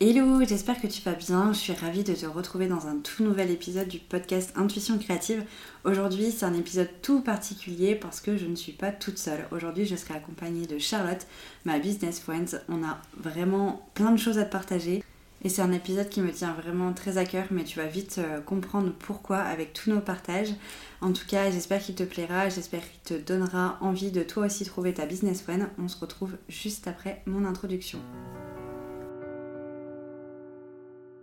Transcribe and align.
Hello, 0.00 0.44
j'espère 0.44 0.80
que 0.80 0.88
tu 0.88 1.00
vas 1.02 1.12
bien. 1.12 1.52
Je 1.52 1.58
suis 1.58 1.72
ravie 1.72 2.02
de 2.02 2.14
te 2.14 2.26
retrouver 2.26 2.66
dans 2.66 2.88
un 2.88 2.96
tout 2.96 3.22
nouvel 3.22 3.52
épisode 3.52 3.86
du 3.86 4.00
podcast 4.00 4.52
Intuition 4.56 4.98
créative. 4.98 5.44
Aujourd'hui, 5.84 6.32
c'est 6.32 6.44
un 6.44 6.54
épisode 6.54 6.88
tout 7.00 7.20
particulier 7.20 7.94
parce 7.94 8.20
que 8.20 8.36
je 8.36 8.46
ne 8.46 8.56
suis 8.56 8.72
pas 8.72 8.90
toute 8.90 9.18
seule. 9.18 9.46
Aujourd'hui, 9.52 9.86
je 9.86 9.94
serai 9.94 10.14
accompagnée 10.14 10.66
de 10.66 10.80
Charlotte, 10.80 11.24
ma 11.64 11.78
business 11.78 12.18
friend. 12.18 12.60
On 12.68 12.82
a 12.82 13.00
vraiment 13.16 13.88
plein 13.94 14.10
de 14.10 14.16
choses 14.16 14.38
à 14.38 14.44
te 14.44 14.50
partager. 14.50 15.04
Et 15.44 15.48
c'est 15.48 15.62
un 15.62 15.70
épisode 15.70 16.08
qui 16.08 16.22
me 16.22 16.32
tient 16.32 16.54
vraiment 16.54 16.92
très 16.92 17.16
à 17.16 17.24
cœur, 17.24 17.46
mais 17.52 17.62
tu 17.62 17.78
vas 17.78 17.86
vite 17.86 18.16
euh, 18.18 18.40
comprendre 18.40 18.92
pourquoi 18.98 19.38
avec 19.38 19.74
tous 19.74 19.90
nos 19.90 20.00
partages. 20.00 20.54
En 21.02 21.12
tout 21.12 21.26
cas, 21.28 21.52
j'espère 21.52 21.80
qu'il 21.80 21.94
te 21.94 22.02
plaira, 22.02 22.48
j'espère 22.48 22.82
qu'il 22.82 23.18
te 23.18 23.24
donnera 23.24 23.78
envie 23.80 24.10
de 24.10 24.24
toi 24.24 24.46
aussi 24.46 24.64
trouver 24.64 24.92
ta 24.92 25.06
business 25.06 25.42
friend. 25.42 25.68
On 25.78 25.86
se 25.86 26.00
retrouve 26.00 26.32
juste 26.48 26.88
après 26.88 27.22
mon 27.26 27.44
introduction. 27.44 28.00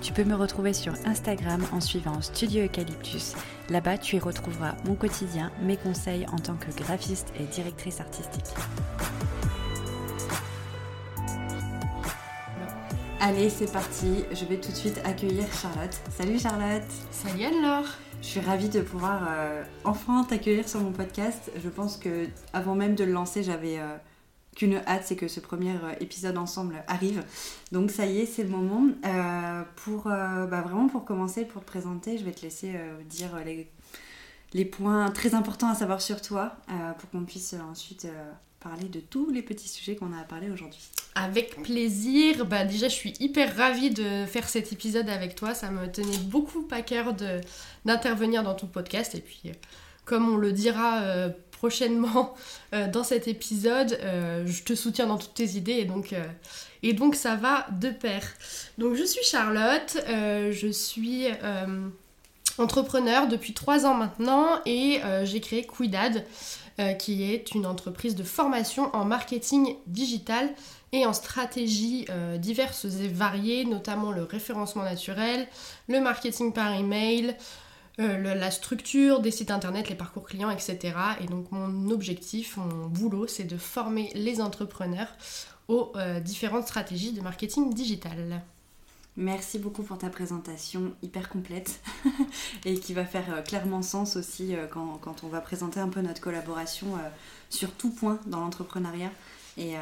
Tu 0.00 0.14
peux 0.14 0.24
me 0.24 0.34
retrouver 0.34 0.72
sur 0.72 0.94
Instagram 1.04 1.62
en 1.72 1.80
suivant 1.80 2.22
Studio 2.22 2.64
Eucalyptus. 2.64 3.34
Là-bas, 3.68 3.98
tu 3.98 4.16
y 4.16 4.18
retrouveras 4.18 4.74
mon 4.86 4.94
quotidien, 4.94 5.52
mes 5.62 5.76
conseils 5.76 6.26
en 6.32 6.38
tant 6.38 6.54
que 6.54 6.70
graphiste 6.74 7.28
et 7.38 7.44
directrice 7.44 8.00
artistique. 8.00 8.46
Allez, 13.20 13.50
c'est 13.50 13.70
parti. 13.70 14.24
Je 14.32 14.46
vais 14.46 14.56
tout 14.56 14.70
de 14.70 14.76
suite 14.76 14.98
accueillir 15.04 15.44
Charlotte. 15.52 16.00
Salut 16.08 16.38
Charlotte. 16.38 16.88
Salut 17.10 17.44
Anne-Laure. 17.44 17.88
Je 18.22 18.26
suis 18.26 18.40
ravie 18.40 18.70
de 18.70 18.80
pouvoir 18.80 19.28
euh, 19.28 19.62
enfin 19.84 20.24
t'accueillir 20.24 20.66
sur 20.66 20.80
mon 20.80 20.92
podcast. 20.92 21.52
Je 21.62 21.68
pense 21.68 21.98
que 21.98 22.26
avant 22.54 22.74
même 22.74 22.94
de 22.94 23.04
le 23.04 23.12
lancer, 23.12 23.42
j'avais 23.42 23.78
euh, 23.78 23.96
qu'une 24.60 24.76
hâte, 24.86 25.04
c'est 25.06 25.16
que 25.16 25.26
ce 25.26 25.40
premier 25.40 25.70
euh, 25.70 25.94
épisode 26.00 26.36
ensemble 26.36 26.84
arrive. 26.86 27.24
Donc 27.72 27.90
ça 27.90 28.04
y 28.04 28.18
est, 28.18 28.26
c'est 28.26 28.42
le 28.42 28.50
moment. 28.50 28.88
Euh, 29.06 29.62
pour 29.76 30.06
euh, 30.06 30.44
bah, 30.46 30.60
vraiment 30.60 30.86
pour 30.86 31.06
commencer, 31.06 31.46
pour 31.46 31.62
te 31.62 31.66
présenter, 31.66 32.18
je 32.18 32.24
vais 32.24 32.32
te 32.32 32.42
laisser 32.42 32.74
dire 33.08 33.30
les, 34.52 34.64
points 34.66 35.10
très 35.12 35.34
importants 35.34 35.70
à 35.70 35.74
savoir 35.74 36.02
sur 36.02 36.20
toi, 36.20 36.56
pour 36.98 37.08
qu'on 37.08 37.24
puisse 37.24 37.54
ensuite 37.70 38.06
parler 38.58 38.88
de 38.88 39.00
tous 39.00 39.30
les 39.30 39.40
petits 39.40 39.68
sujets 39.68 39.96
qu'on 39.96 40.12
a 40.12 40.20
à 40.20 40.24
parler 40.24 40.50
aujourd'hui. 40.50 40.80
Avec 41.14 41.62
plaisir. 41.62 42.44
Bah 42.44 42.64
déjà, 42.64 42.88
je 42.88 42.94
suis 42.94 43.14
hyper 43.18 43.56
ravie 43.56 43.90
de 43.90 44.26
faire 44.26 44.48
cet 44.48 44.72
épisode 44.72 45.08
avec 45.08 45.36
toi. 45.36 45.54
Ça 45.54 45.70
me 45.70 45.90
tenait 45.90 46.18
beaucoup 46.18 46.66
à 46.70 46.82
cœur 46.82 47.14
d'intervenir 47.84 48.42
dans 48.42 48.54
ton 48.54 48.66
podcast. 48.66 49.14
Et 49.14 49.20
puis, 49.20 49.52
comme 50.04 50.28
on 50.28 50.36
le 50.36 50.52
dira 50.52 51.02
prochainement 51.60 52.34
euh, 52.72 52.88
dans 52.88 53.04
cet 53.04 53.28
épisode. 53.28 53.98
Euh, 54.02 54.46
je 54.46 54.62
te 54.62 54.74
soutiens 54.74 55.06
dans 55.06 55.18
toutes 55.18 55.34
tes 55.34 55.56
idées 55.58 55.74
et 55.74 55.84
donc, 55.84 56.14
euh, 56.14 56.24
et 56.82 56.94
donc 56.94 57.14
ça 57.14 57.34
va 57.34 57.66
de 57.70 57.90
pair. 57.90 58.22
Donc 58.78 58.94
je 58.94 59.04
suis 59.04 59.22
Charlotte, 59.22 59.98
je 60.08 60.70
suis 60.72 61.26
entrepreneur 62.56 63.28
depuis 63.28 63.52
trois 63.52 63.84
ans 63.84 63.94
maintenant 63.94 64.46
et 64.64 65.00
j'ai 65.24 65.40
créé 65.40 65.66
Quidad 65.66 66.24
qui 66.98 67.30
est 67.30 67.52
une 67.52 67.66
entreprise 67.66 68.14
de 68.14 68.22
formation 68.22 68.94
en 68.96 69.04
marketing 69.04 69.76
digital 69.86 70.48
et 70.92 71.04
en 71.04 71.12
stratégies 71.12 72.06
diverses 72.38 72.86
et 72.86 73.08
variées, 73.08 73.66
notamment 73.66 74.10
le 74.12 74.22
référencement 74.22 74.84
naturel, 74.84 75.46
le 75.88 76.00
marketing 76.00 76.54
par 76.54 76.72
email, 76.72 77.36
euh, 78.00 78.34
la 78.34 78.50
structure 78.50 79.20
des 79.20 79.30
sites 79.30 79.50
internet, 79.50 79.90
les 79.90 79.94
parcours 79.94 80.24
clients, 80.24 80.50
etc. 80.50 80.94
Et 81.20 81.26
donc 81.26 81.52
mon 81.52 81.90
objectif, 81.90 82.56
mon 82.56 82.86
boulot, 82.86 83.26
c'est 83.26 83.44
de 83.44 83.58
former 83.58 84.10
les 84.14 84.40
entrepreneurs 84.40 85.08
aux 85.68 85.92
euh, 85.96 86.18
différentes 86.18 86.66
stratégies 86.66 87.12
de 87.12 87.20
marketing 87.20 87.74
digital. 87.74 88.42
Merci 89.16 89.58
beaucoup 89.58 89.82
pour 89.82 89.98
ta 89.98 90.08
présentation 90.08 90.92
hyper 91.02 91.28
complète 91.28 91.82
et 92.64 92.78
qui 92.78 92.94
va 92.94 93.04
faire 93.04 93.34
euh, 93.34 93.42
clairement 93.42 93.82
sens 93.82 94.16
aussi 94.16 94.54
quand, 94.70 95.22
on 95.22 95.28
va 95.28 95.42
présenter 95.42 95.80
un 95.80 95.88
peu 95.88 96.00
notre 96.00 96.22
collaboration 96.22 96.86
sur 97.50 97.72
tout 97.72 97.90
point 97.90 98.18
dans 98.26 98.40
l'entrepreneuriat. 98.40 99.10
Et, 99.58 99.74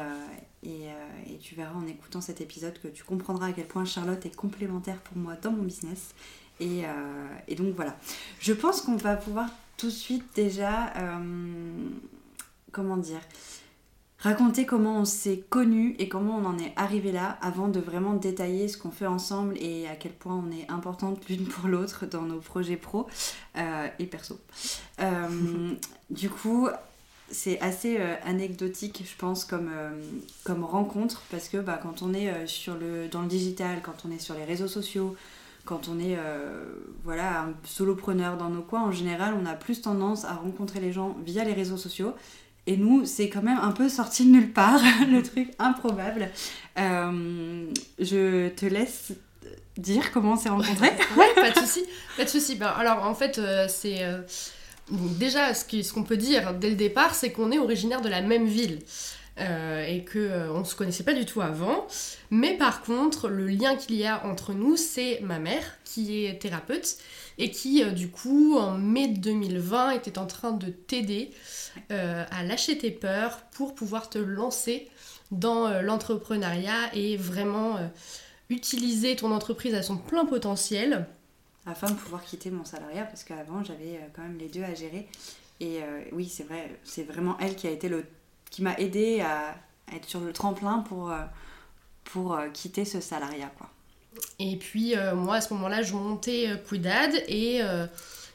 et, 0.63 1.37
tu 1.39 1.55
verras 1.55 1.75
en 1.75 1.87
écoutant 1.87 2.19
cet 2.19 2.41
épisode 2.41 2.77
que 2.81 2.89
tu 2.89 3.03
comprendras 3.03 3.47
à 3.47 3.51
quel 3.53 3.67
point 3.67 3.85
Charlotte 3.85 4.25
est 4.25 4.35
complémentaire 4.35 4.97
pour 4.97 5.15
moi 5.15 5.35
dans 5.41 5.51
mon 5.51 5.63
business 5.63 6.13
euh, 6.61 7.27
et, 7.47 7.55
donc 7.55 7.75
voilà. 7.75 7.95
Je 8.39 8.53
pense 8.53 8.81
qu'on 8.81 8.95
va 8.95 9.15
pouvoir 9.15 9.49
tout 9.77 9.87
de 9.87 9.91
suite 9.91 10.25
déjà, 10.35 10.93
euh, 10.97 11.73
comment 12.71 12.97
dire, 12.97 13.21
raconter 14.17 14.65
comment 14.65 14.99
on 14.99 15.05
s'est 15.05 15.43
connus 15.49 15.95
et 15.99 16.09
comment 16.09 16.37
on 16.37 16.45
en 16.45 16.57
est 16.59 16.73
arrivé 16.75 17.11
là 17.13 17.37
avant 17.41 17.69
de 17.69 17.79
vraiment 17.79 18.13
détailler 18.13 18.67
ce 18.67 18.77
qu'on 18.77 18.91
fait 18.91 19.05
ensemble 19.05 19.55
et 19.57 19.87
à 19.87 19.95
quel 19.95 20.11
point 20.11 20.35
on 20.35 20.51
est 20.51 20.69
importante 20.69 21.27
l'une 21.29 21.45
pour 21.45 21.69
l'autre 21.69 22.05
dans 22.05 22.23
nos 22.23 22.39
projets 22.39 22.75
pro 22.75 23.07
euh, 23.57 23.87
et 23.99 24.05
perso. 24.05 24.39
du 26.09 26.29
coup, 26.29 26.67
c'est 27.31 27.61
assez 27.61 27.97
anecdotique, 28.25 29.05
je 29.09 29.15
pense, 29.15 29.45
comme, 29.45 29.71
comme 30.43 30.65
rencontre 30.65 31.21
parce 31.31 31.47
que 31.47 31.57
bah, 31.57 31.79
quand 31.81 32.01
on 32.01 32.13
est 32.13 32.47
sur 32.47 32.75
le, 32.75 33.07
dans 33.07 33.21
le 33.21 33.27
digital, 33.27 33.81
quand 33.81 34.03
on 34.05 34.11
est 34.11 34.19
sur 34.19 34.35
les 34.35 34.43
réseaux 34.43 34.67
sociaux, 34.67 35.15
quand 35.65 35.87
on 35.87 35.99
est 35.99 36.17
euh, 36.17 36.63
voilà, 37.03 37.41
un 37.41 37.53
solopreneur 37.63 38.37
dans 38.37 38.49
nos 38.49 38.61
coins, 38.61 38.83
en 38.83 38.91
général, 38.91 39.35
on 39.39 39.45
a 39.45 39.53
plus 39.53 39.81
tendance 39.81 40.25
à 40.25 40.33
rencontrer 40.33 40.79
les 40.79 40.91
gens 40.91 41.15
via 41.25 41.43
les 41.43 41.53
réseaux 41.53 41.77
sociaux. 41.77 42.13
Et 42.67 42.77
nous, 42.77 43.05
c'est 43.05 43.29
quand 43.29 43.41
même 43.41 43.59
un 43.61 43.71
peu 43.71 43.89
sorti 43.89 44.25
de 44.25 44.31
nulle 44.31 44.51
part, 44.51 44.79
le 45.09 45.21
truc 45.21 45.49
improbable. 45.59 46.29
Euh, 46.77 47.65
je 47.99 48.49
te 48.49 48.65
laisse 48.65 49.13
dire 49.77 50.11
comment 50.11 50.33
on 50.33 50.37
s'est 50.37 50.49
rencontrés. 50.49 50.91
ouais, 51.17 51.33
pas 51.35 51.51
de 51.51 51.59
souci. 51.59 51.85
Pas 52.17 52.25
de. 52.25 52.57
Ben, 52.57 52.67
alors, 52.67 53.05
en 53.05 53.15
fait, 53.15 53.37
euh, 53.37 53.67
c'est. 53.67 54.01
déjà, 54.91 55.53
ce 55.53 55.93
qu'on 55.93 56.03
peut 56.03 56.17
dire 56.17 56.53
dès 56.53 56.69
le 56.69 56.75
départ, 56.75 57.15
c'est 57.15 57.31
qu'on 57.31 57.51
est 57.51 57.59
originaire 57.59 58.01
de 58.01 58.09
la 58.09 58.21
même 58.21 58.45
ville. 58.45 58.79
Euh, 59.39 59.85
et 59.85 60.03
qu'on 60.03 60.19
euh, 60.19 60.51
on 60.51 60.65
se 60.65 60.75
connaissait 60.75 61.03
pas 61.03 61.13
du 61.13 61.25
tout 61.25 61.41
avant. 61.41 61.87
Mais 62.29 62.57
par 62.57 62.81
contre, 62.81 63.29
le 63.29 63.47
lien 63.47 63.75
qu'il 63.75 63.95
y 63.95 64.05
a 64.05 64.25
entre 64.25 64.53
nous, 64.53 64.75
c'est 64.75 65.19
ma 65.21 65.39
mère 65.39 65.63
qui 65.85 66.25
est 66.25 66.41
thérapeute 66.41 66.97
et 67.37 67.49
qui, 67.49 67.83
euh, 67.83 67.91
du 67.91 68.09
coup, 68.09 68.57
en 68.57 68.77
mai 68.77 69.07
2020, 69.07 69.91
était 69.91 70.17
en 70.17 70.25
train 70.25 70.51
de 70.51 70.67
t'aider 70.67 71.31
à 71.89 72.43
lâcher 72.43 72.77
tes 72.77 72.91
peurs 72.91 73.37
pour 73.51 73.73
pouvoir 73.73 74.09
te 74.09 74.17
lancer 74.17 74.89
dans 75.31 75.81
l'entrepreneuriat 75.81 76.93
et 76.93 77.15
vraiment 77.15 77.77
utiliser 78.49 79.15
ton 79.15 79.31
entreprise 79.31 79.75
à 79.75 79.83
son 79.83 79.97
plein 79.97 80.25
potentiel. 80.25 81.05
Afin 81.65 81.89
de 81.89 81.95
pouvoir 81.95 82.23
quitter 82.23 82.49
mon 82.51 82.65
salariat, 82.65 83.05
parce 83.05 83.23
qu'avant 83.23 83.63
j'avais 83.63 84.01
quand 84.13 84.23
même 84.23 84.37
les 84.37 84.49
deux 84.49 84.63
à 84.63 84.73
gérer. 84.73 85.07
Et 85.61 85.79
oui, 86.11 86.27
c'est 86.27 86.43
vrai, 86.43 86.69
c'est 86.83 87.03
vraiment 87.03 87.37
elle 87.39 87.55
qui 87.55 87.67
a 87.67 87.71
été 87.71 87.87
le 87.87 88.03
qui 88.49 88.61
m'a 88.61 88.75
aidé 88.77 89.21
à, 89.21 89.55
être 89.95 90.05
sur 90.07 90.19
le 90.19 90.33
tremplin 90.33 90.79
pour, 90.79 91.11
euh, 91.11 91.17
pour 92.05 92.35
euh, 92.35 92.49
quitter 92.49 92.85
ce 92.85 93.01
salariat. 93.01 93.51
Quoi. 93.57 93.69
Et 94.39 94.55
puis 94.55 94.95
euh, 94.95 95.15
moi 95.15 95.35
à 95.35 95.41
ce 95.41 95.53
moment-là 95.53 95.81
je 95.81 95.93
montais 95.93 96.49
Quidad 96.67 97.11
et, 97.27 97.61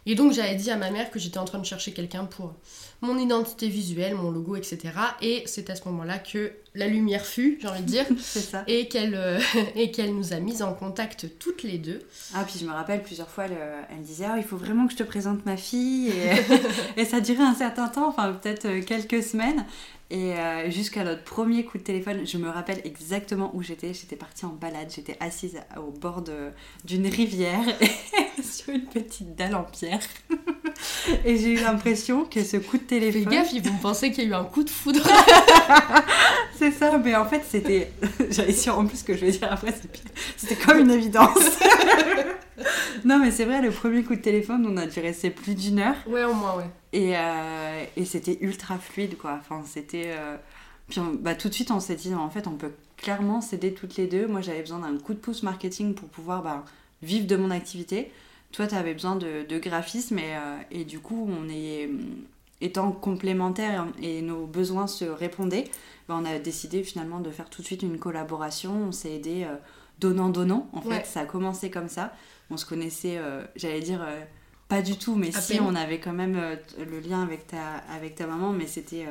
et 0.07 0.15
donc 0.15 0.33
j'avais 0.33 0.55
dit 0.55 0.71
à 0.71 0.77
ma 0.77 0.91
mère 0.91 1.11
que 1.11 1.19
j'étais 1.19 1.39
en 1.39 1.45
train 1.45 1.59
de 1.59 1.67
chercher 1.67 1.93
quelqu'un 1.93 2.25
pour 2.25 2.55
mon 3.01 3.19
identité 3.19 3.69
visuelle, 3.69 4.15
mon 4.15 4.31
logo, 4.31 4.57
etc. 4.57 4.79
Et 5.21 5.43
c'est 5.47 5.69
à 5.69 5.77
ce 5.77 5.85
moment-là 5.87 6.19
que 6.19 6.53
la 6.75 6.87
lumière 6.87 7.27
fut, 7.27 7.59
j'ai 7.61 7.69
envie 7.69 7.83
de 7.83 7.87
dire, 7.87 8.07
ça. 8.19 8.65
et 8.67 8.89
qu'elle 8.89 9.41
et 9.75 9.91
qu'elle 9.91 10.15
nous 10.15 10.33
a 10.33 10.37
mises 10.39 10.63
en 10.63 10.73
contact 10.73 11.27
toutes 11.39 11.63
les 11.65 11.79
deux. 11.79 12.01
Ah 12.35 12.45
puis 12.47 12.59
je 12.59 12.65
me 12.65 12.73
rappelle 12.73 13.03
plusieurs 13.03 13.29
fois, 13.29 13.45
elle, 13.45 13.59
elle 13.91 14.03
disait 14.03 14.27
ah 14.27 14.37
il 14.39 14.45
faut 14.45 14.57
vraiment 14.57 14.87
que 14.87 14.93
je 14.93 14.99
te 14.99 15.03
présente 15.03 15.45
ma 15.45 15.57
fille 15.57 16.09
et, 16.09 16.31
et 17.01 17.05
ça 17.05 17.21
durait 17.21 17.45
un 17.45 17.55
certain 17.55 17.89
temps, 17.89 18.09
enfin 18.09 18.33
peut-être 18.33 18.81
quelques 18.87 19.23
semaines. 19.23 19.67
Et 20.15 20.33
euh, 20.33 20.71
jusqu'à 20.71 21.03
notre 21.03 21.25
premier 21.25 21.65
coup 21.65 21.77
de 21.77 21.83
téléphone, 21.83 22.25
je 22.25 22.39
me 22.39 22.49
rappelle 22.49 22.81
exactement 22.85 23.51
où 23.53 23.63
j'étais. 23.63 23.93
J'étais 23.93 24.15
partie 24.15 24.47
en 24.47 24.51
balade, 24.51 24.87
j'étais 24.95 25.17
assise 25.19 25.61
au 25.77 25.91
bord 25.91 26.23
d'une 26.85 27.09
rivière 27.09 27.65
sur 28.43 28.73
une 28.73 28.85
petite 28.85 29.35
dalle 29.35 29.57
en 29.57 29.65
pierre. 29.65 29.99
et 31.25 31.37
j'ai 31.37 31.55
eu 31.55 31.57
l'impression 31.57 32.27
que 32.27 32.45
ce 32.45 32.59
coup 32.59 32.79
de 32.79 32.85
téléphone. 32.85 33.25
Fais 33.25 33.31
gaffe, 33.31 33.53
ils 33.55 33.69
vont 33.69 33.77
penser 33.79 34.13
qu'il 34.13 34.23
y 34.23 34.27
a 34.29 34.31
eu 34.31 34.35
un 34.35 34.45
coup 34.45 34.63
de 34.63 34.71
foudre. 34.71 35.03
c'est 36.57 36.71
ça, 36.71 36.97
mais 36.97 37.17
en 37.17 37.25
fait, 37.25 37.43
c'était. 37.45 37.91
J'allais 38.31 38.53
dire 38.53 38.79
en 38.79 38.87
plus 38.87 38.99
ce 38.99 39.05
que 39.05 39.17
je 39.17 39.27
vais 39.27 39.33
dire 39.33 39.49
après, 39.51 39.75
c'était 40.37 40.55
comme 40.55 40.79
une 40.79 40.93
évidence. 40.93 41.59
non, 43.05 43.19
mais 43.19 43.31
c'est 43.31 43.45
vrai, 43.45 43.61
le 43.63 43.71
premier 43.71 44.03
coup 44.05 44.15
de 44.15 44.21
téléphone, 44.21 44.67
on 44.69 44.77
a 44.77 44.87
dû 44.87 45.01
rester 45.01 45.31
plus 45.31 45.55
d'une 45.55 45.79
heure. 45.81 45.97
Ouais, 46.07 46.25
au 46.25 46.35
moins, 46.35 46.57
ouais. 46.57 46.71
Et, 46.93 47.17
euh, 47.17 47.85
et 47.97 48.05
c'était 48.05 48.39
ultra 48.41 48.79
fluide, 48.79 49.17
quoi. 49.17 49.39
Enfin, 49.41 49.63
c'était. 49.67 50.13
euh, 50.17 50.37
Puis 50.89 51.01
on- 51.01 51.15
bah, 51.15 51.35
tout 51.35 51.49
de 51.49 51.55
suite, 51.55 51.71
on 51.71 51.81
s'est 51.81 51.97
dit, 51.97 52.15
en 52.15 52.31
fait, 52.31 52.47
on 52.47 52.53
peut 52.57 52.73
clairement 52.97 53.41
s'aider 53.41 53.75
toutes 53.75 53.97
les 53.97 54.07
deux. 54.07 54.27
Moi, 54.27 54.41
j'avais 54.43 54.61
besoin 54.61 54.79
d'un 54.81 54.97
coup 54.99 55.15
de 55.15 55.19
pouce 55.19 55.43
marketing 55.43 55.95
pour 55.95 56.09
pouvoir 56.09 56.43
bah, 56.43 56.65
vivre 57.03 57.27
de 57.27 57.37
mon 57.37 57.51
activité. 57.51 58.13
Toi, 58.53 58.67
tu 58.69 58.75
avais 58.77 58.93
besoin 58.95 59.17
de, 59.17 59.45
de 59.49 59.59
graphisme. 59.59 60.19
Et, 60.19 60.37
euh, 60.37 60.57
et 60.71 60.85
du 60.85 61.01
coup, 61.01 61.29
on 61.31 61.49
est. 61.49 61.89
Étant 62.61 62.93
complémentaires 62.93 63.87
et 64.01 64.23
nos 64.23 64.47
besoins 64.47 64.87
se 64.87 65.05
répondaient, 65.05 65.65
bah, 66.09 66.17
on 66.19 66.25
a 66.25 66.39
décidé 66.39 66.83
finalement 66.85 67.19
de 67.21 67.31
faire 67.31 67.51
tout 67.51 67.61
de 67.63 67.67
suite 67.67 67.83
une 67.83 67.99
collaboration. 67.99 68.73
On 68.89 68.93
s'est 68.93 69.13
aidé 69.13 69.45
donnant-donnant. 70.01 70.69
En 70.73 70.81
fait, 70.81 70.89
Ouais. 70.89 71.05
ça 71.05 71.21
a 71.21 71.25
commencé 71.27 71.71
comme 71.71 71.89
ça. 71.89 72.13
On 72.51 72.57
se 72.57 72.67
connaissait, 72.67 73.17
euh, 73.19 73.43
j'allais 73.57 73.81
dire, 73.81 74.03
euh, 74.03 74.21
pas 74.69 74.83
du 74.83 74.97
tout, 74.97 75.15
mais 75.17 75.35
À 75.37 75.41
si, 75.41 75.55
peine. 75.55 75.63
on 75.67 75.75
avait 75.75 75.99
quand 76.01 76.13
même 76.13 76.37
euh, 76.37 76.57
le 76.79 77.01
lien 77.01 77.23
avec 77.23 77.47
ta, 77.47 77.77
avec 77.95 78.15
ta 78.15 78.27
maman, 78.27 78.53
mais 78.53 78.67
c'était. 78.67 79.07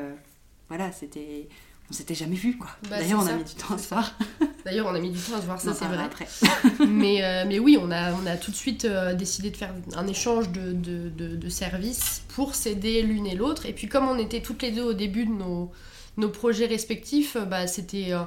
voilà, 0.70 0.92
c'était. 0.92 1.48
On 1.90 1.94
s'était 1.94 2.16
jamais 2.16 2.36
vu 2.38 2.58
quoi. 2.58 2.70
Bah, 2.90 3.00
D'ailleurs, 3.00 3.20
on 3.22 3.28
a 3.28 3.34
mis 3.34 3.44
du 3.44 3.54
temps 3.56 3.74
à 3.76 3.78
se 3.78 3.90
voir. 3.90 4.18
D'ailleurs, 4.64 4.88
on 4.88 4.96
a 4.96 5.00
mis 5.00 5.12
du 5.12 5.20
temps 5.20 5.36
à 5.36 5.42
se 5.42 5.46
voir, 5.46 5.60
ça 5.60 5.74
c'est 5.74 5.86
vrai. 5.86 6.02
après. 6.02 6.28
mais, 6.88 7.24
euh, 7.24 7.44
mais 7.46 7.60
oui, 7.60 7.78
on 7.80 7.92
a, 7.92 8.14
on 8.14 8.26
a 8.26 8.38
tout 8.38 8.52
de 8.52 8.56
suite 8.56 8.86
euh, 8.86 9.14
décidé 9.14 9.52
de 9.52 9.58
faire 9.58 9.74
un 9.96 10.08
échange 10.08 10.50
de, 10.50 10.72
de, 10.72 11.10
de- 11.10 11.36
de 11.36 11.50
services 11.50 12.24
pour 12.30 12.56
s'aider 12.56 13.02
l'une 13.02 13.28
et 13.28 13.36
l'autre. 13.36 13.66
Et 13.66 13.74
puis 13.74 13.88
comme 13.90 14.08
on 14.08 14.18
était 14.18 14.42
toutes 14.42 14.62
les 14.62 14.72
deux 14.72 14.82
au 14.84 14.94
début 14.94 15.26
de 15.26 15.34
nos, 15.34 15.72
nos 16.16 16.30
projets 16.30 16.68
respectifs, 16.68 17.36
bah, 17.36 17.68
c'était 17.68 18.14
euh, 18.14 18.24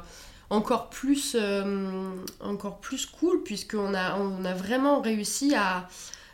encore, 0.50 0.90
plus, 0.90 1.36
euh, 1.38 2.10
encore 2.40 2.78
plus 2.78 3.06
cool 3.06 3.42
puisqu'on 3.42 3.94
a, 3.94 4.18
on 4.18 4.44
a 4.44 4.54
vraiment 4.54 5.00
réussi 5.00 5.54
à... 5.54 5.88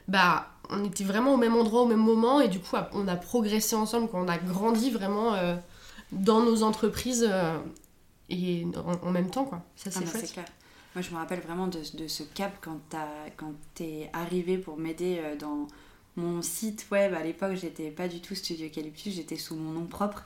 Bah, 0.08 0.48
on 0.70 0.84
était 0.84 1.04
vraiment 1.04 1.34
au 1.34 1.36
même 1.36 1.54
endroit 1.54 1.82
au 1.82 1.86
même 1.86 2.00
moment 2.00 2.40
et 2.40 2.48
du 2.48 2.58
coup 2.58 2.76
on 2.92 3.06
a 3.08 3.16
progressé 3.16 3.76
ensemble, 3.76 4.08
quoi. 4.08 4.20
on 4.20 4.28
a 4.28 4.38
grandi 4.38 4.90
vraiment 4.90 5.34
euh, 5.34 5.54
dans 6.12 6.42
nos 6.42 6.62
entreprises 6.62 7.26
euh, 7.28 7.58
et 8.30 8.66
en, 8.76 9.08
en 9.08 9.10
même 9.10 9.30
temps 9.30 9.44
quoi. 9.44 9.62
Ça 9.76 9.90
Ah 9.94 9.98
c'est 9.98 10.06
chouette. 10.06 10.26
c'est 10.26 10.32
clair. 10.32 10.46
Moi, 10.94 11.02
je 11.02 11.10
me 11.10 11.16
rappelle 11.16 11.40
vraiment 11.40 11.66
de, 11.68 11.80
de 11.94 12.06
ce 12.06 12.22
cap 12.22 12.52
quand 12.60 12.80
quand 13.36 13.52
t'es 13.74 14.10
arrivé 14.12 14.58
pour 14.58 14.76
m'aider 14.76 15.22
dans 15.38 15.66
mon 16.16 16.42
site 16.42 16.86
web. 16.90 17.14
À 17.14 17.22
l'époque, 17.22 17.54
j'étais 17.54 17.90
pas 17.90 18.08
du 18.08 18.20
tout 18.20 18.34
Studio 18.34 18.66
Eucalyptus, 18.66 19.14
j'étais 19.14 19.36
sous 19.36 19.56
mon 19.56 19.72
nom 19.72 19.86
propre. 19.86 20.24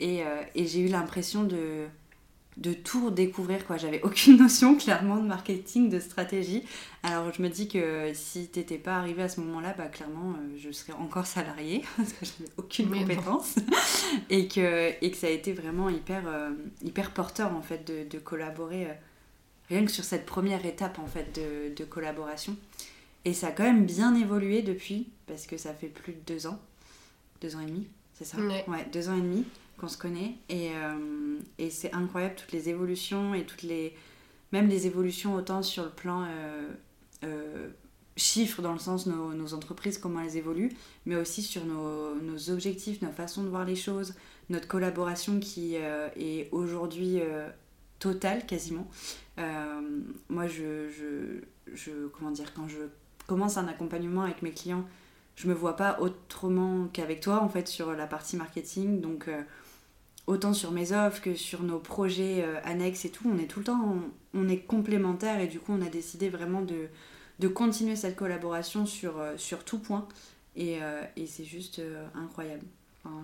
Et, 0.00 0.22
euh, 0.22 0.42
et 0.54 0.66
j'ai 0.66 0.80
eu 0.80 0.88
l'impression 0.88 1.44
de, 1.44 1.86
de 2.58 2.72
tout 2.74 3.10
découvrir. 3.10 3.66
quoi. 3.66 3.76
J'avais 3.78 4.02
aucune 4.02 4.36
notion, 4.42 4.76
clairement, 4.76 5.16
de 5.16 5.26
marketing, 5.26 5.88
de 5.88 6.00
stratégie. 6.00 6.64
Alors, 7.02 7.32
je 7.32 7.40
me 7.42 7.48
dis 7.48 7.68
que 7.68 8.10
si 8.14 8.48
t'étais 8.48 8.78
pas 8.78 8.96
arrivé 8.98 9.22
à 9.22 9.28
ce 9.28 9.40
moment-là, 9.40 9.74
bah, 9.78 9.86
clairement, 9.86 10.32
euh, 10.32 10.56
je 10.58 10.70
serais 10.70 10.92
encore 10.94 11.26
salariée 11.26 11.82
parce 11.96 12.12
que 12.12 12.24
j'avais 12.26 12.50
aucune 12.58 12.88
Mais 12.90 13.00
compétence. 13.00 13.56
et, 14.30 14.48
que, 14.48 14.92
et 15.04 15.10
que 15.10 15.16
ça 15.16 15.28
a 15.28 15.30
été 15.30 15.52
vraiment 15.52 15.88
hyper, 15.88 16.22
euh, 16.26 16.50
hyper 16.82 17.12
porteur, 17.12 17.54
en 17.54 17.62
fait, 17.62 17.86
de, 17.86 18.08
de 18.08 18.18
collaborer. 18.18 18.86
euh, 18.86 18.94
rien 19.68 19.84
que 19.84 19.90
sur 19.90 20.04
cette 20.04 20.24
première 20.26 20.64
étape 20.64 20.98
en 20.98 21.06
fait 21.06 21.34
de, 21.38 21.74
de 21.74 21.84
collaboration. 21.84 22.56
Et 23.24 23.34
ça 23.34 23.48
a 23.48 23.50
quand 23.50 23.64
même 23.64 23.84
bien 23.84 24.14
évolué 24.14 24.62
depuis, 24.62 25.08
parce 25.26 25.46
que 25.46 25.58
ça 25.58 25.74
fait 25.74 25.88
plus 25.88 26.14
de 26.14 26.20
deux 26.26 26.46
ans, 26.46 26.58
deux 27.42 27.54
ans 27.56 27.60
et 27.60 27.66
demi, 27.66 27.86
c'est 28.14 28.24
ça? 28.24 28.38
Ouais. 28.38 28.64
deux 28.92 29.08
ans 29.10 29.16
et 29.16 29.20
demi 29.20 29.44
qu'on 29.78 29.88
se 29.88 29.96
connaît. 29.98 30.34
Et, 30.48 30.70
euh, 30.74 31.38
et 31.58 31.70
c'est 31.70 31.92
incroyable 31.94 32.34
toutes 32.36 32.52
les 32.52 32.68
évolutions 32.68 33.34
et 33.34 33.44
toutes 33.44 33.62
les. 33.62 33.94
Même 34.52 34.68
les 34.68 34.86
évolutions 34.86 35.34
autant 35.34 35.62
sur 35.62 35.84
le 35.84 35.90
plan 35.90 36.24
euh, 36.24 36.68
euh, 37.24 37.68
chiffres, 38.16 38.62
dans 38.62 38.72
le 38.72 38.78
sens 38.78 39.06
nos, 39.06 39.34
nos 39.34 39.52
entreprises, 39.54 39.98
comment 39.98 40.20
elles 40.20 40.36
évoluent, 40.38 40.72
mais 41.06 41.16
aussi 41.16 41.42
sur 41.42 41.64
nos, 41.66 42.14
nos 42.14 42.50
objectifs, 42.50 43.02
nos 43.02 43.12
façons 43.12 43.42
de 43.44 43.48
voir 43.48 43.64
les 43.66 43.76
choses, 43.76 44.14
notre 44.48 44.66
collaboration 44.66 45.38
qui 45.38 45.76
euh, 45.76 46.08
est 46.16 46.48
aujourd'hui 46.52 47.20
totale 47.98 48.46
quasiment. 48.46 48.88
Moi, 49.36 50.46
je, 50.48 50.88
je, 50.88 51.40
je- 51.74 52.06
Comment 52.08 52.30
dire 52.30 52.52
Quand 52.54 52.68
je 52.68 52.78
commence 53.26 53.56
un 53.58 53.68
accompagnement 53.68 54.22
avec 54.22 54.40
mes 54.42 54.50
clients, 54.52 54.84
je 55.36 55.46
me 55.48 55.54
vois 55.54 55.76
pas 55.76 56.00
autrement 56.00 56.88
qu'avec 56.92 57.20
toi, 57.20 57.42
en 57.42 57.48
fait, 57.48 57.68
sur 57.68 57.92
la 57.92 58.06
partie 58.06 58.36
marketing. 58.36 59.00
Donc, 59.00 59.28
autant 60.28 60.52
sur 60.52 60.70
mes 60.70 60.92
offres 60.92 61.22
que 61.22 61.34
sur 61.34 61.62
nos 61.62 61.78
projets 61.78 62.44
euh, 62.44 62.60
annexes 62.62 63.06
et 63.06 63.10
tout, 63.10 63.28
on 63.28 63.38
est 63.38 63.46
tout 63.46 63.60
le 63.60 63.64
temps. 63.64 63.96
On, 64.34 64.48
est 64.48 64.58
complémentaires 64.58 65.40
et 65.40 65.48
du 65.48 65.58
coup, 65.58 65.72
on 65.72 65.84
a 65.84 65.88
décidé 65.88 66.28
vraiment 66.28 66.60
de, 66.60 66.88
de 67.40 67.48
continuer 67.48 67.96
cette 67.96 68.14
collaboration 68.14 68.86
sur, 68.86 69.18
euh, 69.18 69.36
sur 69.38 69.64
tout 69.64 69.78
point. 69.78 70.06
Et, 70.54 70.82
euh, 70.82 71.02
et 71.16 71.26
c'est 71.26 71.44
juste 71.44 71.80
incroyable. 72.14 72.62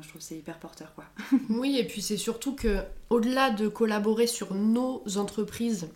Je 0.01 0.09
trouve 0.09 0.23
c'est 0.23 0.37
hyper 0.37 0.59
porteur, 0.59 0.95
quoi. 0.95 1.05
Oui, 1.51 1.77
et 1.79 1.85
puis 1.85 2.01
c'est 2.01 2.17
surtout 2.17 2.55
que 2.55 2.79
au-delà 3.11 3.51
de 3.51 3.69
collaborer 3.69 4.27
sur 4.27 4.55
nos 4.55 5.03
entreprises 5.17 5.91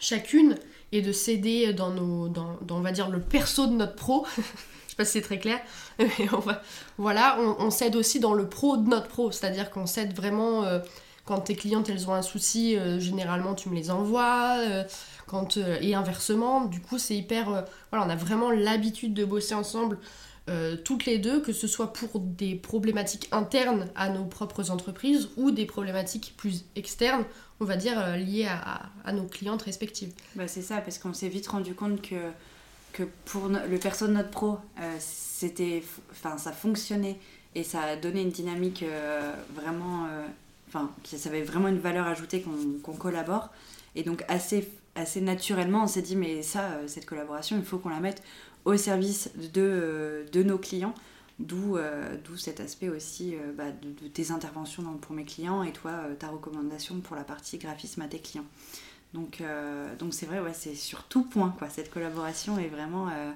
chacune 0.00 0.56
et 0.90 1.00
de 1.00 1.12
s'aider 1.12 1.72
dans 1.72 1.90
nos 1.90 2.28
dans, 2.28 2.58
dans, 2.62 2.78
on 2.78 2.80
va 2.80 2.90
dire 2.90 3.08
le 3.08 3.20
perso 3.20 3.68
de 3.68 3.74
notre 3.74 3.94
pro, 3.94 4.26
c'est 5.04 5.20
très 5.20 5.38
clair, 5.38 5.60
mais 5.98 6.08
on 6.32 6.38
va, 6.38 6.62
voilà, 6.98 7.38
on, 7.58 7.70
s'aide 7.70 7.96
aussi 7.96 8.20
dans 8.20 8.34
le 8.34 8.48
pro 8.48 8.76
de 8.76 8.88
notre 8.88 9.08
pro, 9.08 9.30
c'est-à-dire 9.32 9.70
qu'on 9.70 9.86
s'aide 9.86 10.14
vraiment 10.14 10.64
euh, 10.64 10.80
quand 11.24 11.40
tes 11.40 11.54
clientes 11.54 11.88
elles 11.88 12.08
ont 12.08 12.14
un 12.14 12.22
souci, 12.22 12.76
euh, 12.76 12.98
généralement 12.98 13.54
tu 13.54 13.68
me 13.68 13.74
les 13.74 13.90
envoies, 13.90 14.56
euh, 14.58 14.84
quand 15.26 15.56
et 15.56 15.94
inversement, 15.94 16.64
du 16.64 16.80
coup 16.80 16.98
c'est 16.98 17.16
hyper, 17.16 17.64
voilà, 17.90 18.06
on 18.06 18.10
a 18.10 18.16
vraiment 18.16 18.50
l'habitude 18.50 19.14
de 19.14 19.24
bosser 19.24 19.54
ensemble 19.54 19.98
toutes 20.84 21.04
les 21.04 21.18
deux, 21.18 21.40
que 21.40 21.52
ce 21.52 21.68
soit 21.68 21.92
pour 21.92 22.18
des 22.18 22.56
problématiques 22.56 23.28
internes 23.30 23.86
à 23.94 24.08
nos 24.08 24.24
propres 24.24 24.72
entreprises 24.72 25.28
ou 25.36 25.52
des 25.52 25.64
problématiques 25.64 26.34
plus 26.36 26.64
externes, 26.74 27.22
on 27.60 27.64
va 27.64 27.76
dire, 27.76 28.16
liées 28.16 28.46
à, 28.48 28.56
à- 28.58 28.90
à 29.04 29.12
nos 29.12 29.26
clientes 29.26 29.62
respectives. 29.62 30.12
Bah, 30.34 30.48
c'est 30.48 30.62
ça, 30.62 30.78
parce 30.78 30.98
qu'on 30.98 31.12
s'est 31.14 31.28
vite 31.28 31.46
rendu 31.46 31.76
compte 31.76 32.02
que, 32.02 32.16
que 32.92 33.04
pour 33.26 33.48
le 33.48 33.78
perso 33.78 34.06
de 34.06 34.12
notre 34.12 34.30
pro, 34.30 34.58
euh, 34.80 34.96
c'était, 34.98 35.82
enfin, 36.10 36.38
ça 36.38 36.52
fonctionnait 36.52 37.18
et 37.54 37.64
ça 37.64 37.82
a 37.82 37.96
donné 37.96 38.22
une 38.22 38.30
dynamique 38.30 38.82
euh, 38.82 39.32
vraiment, 39.54 40.06
euh, 40.06 40.26
enfin, 40.68 40.90
ça 41.04 41.28
avait 41.28 41.42
vraiment 41.42 41.68
une 41.68 41.78
valeur 41.78 42.06
ajoutée 42.06 42.44
qu'on 42.82 42.92
collabore. 42.92 43.50
Et 43.96 44.02
donc 44.02 44.24
assez, 44.28 44.68
assez 44.94 45.20
naturellement, 45.20 45.84
on 45.84 45.86
s'est 45.86 46.02
dit, 46.02 46.16
mais 46.16 46.42
ça, 46.42 46.80
cette 46.86 47.06
collaboration, 47.06 47.56
il 47.56 47.64
faut 47.64 47.78
qu'on 47.78 47.88
la 47.88 48.00
mette 48.00 48.22
au 48.64 48.76
service 48.76 49.30
de, 49.52 50.26
de 50.32 50.42
nos 50.42 50.58
clients. 50.58 50.94
D'où 51.38 51.78
euh, 51.78 52.16
cet 52.36 52.60
aspect 52.60 52.90
aussi 52.90 53.34
bah, 53.56 53.70
de, 53.70 54.08
tes 54.08 54.30
interventions 54.30 54.82
pour 55.00 55.16
mes 55.16 55.24
clients 55.24 55.62
et 55.62 55.72
toi, 55.72 55.92
ta 56.18 56.28
recommandation 56.28 57.00
pour 57.00 57.16
la 57.16 57.24
partie 57.24 57.56
graphisme 57.56 58.02
à 58.02 58.08
tes 58.08 58.18
clients. 58.18 58.44
Donc 59.14 59.40
euh, 59.40 59.94
donc 59.96 60.14
c'est 60.14 60.26
vrai, 60.26 60.40
ouais, 60.40 60.54
c'est 60.54 60.74
sur 60.74 61.04
tout 61.04 61.24
point, 61.24 61.54
quoi. 61.58 61.68
Cette 61.68 61.90
collaboration 61.90 62.58
est 62.58 62.68
vraiment 62.68 63.08
euh, 63.08 63.30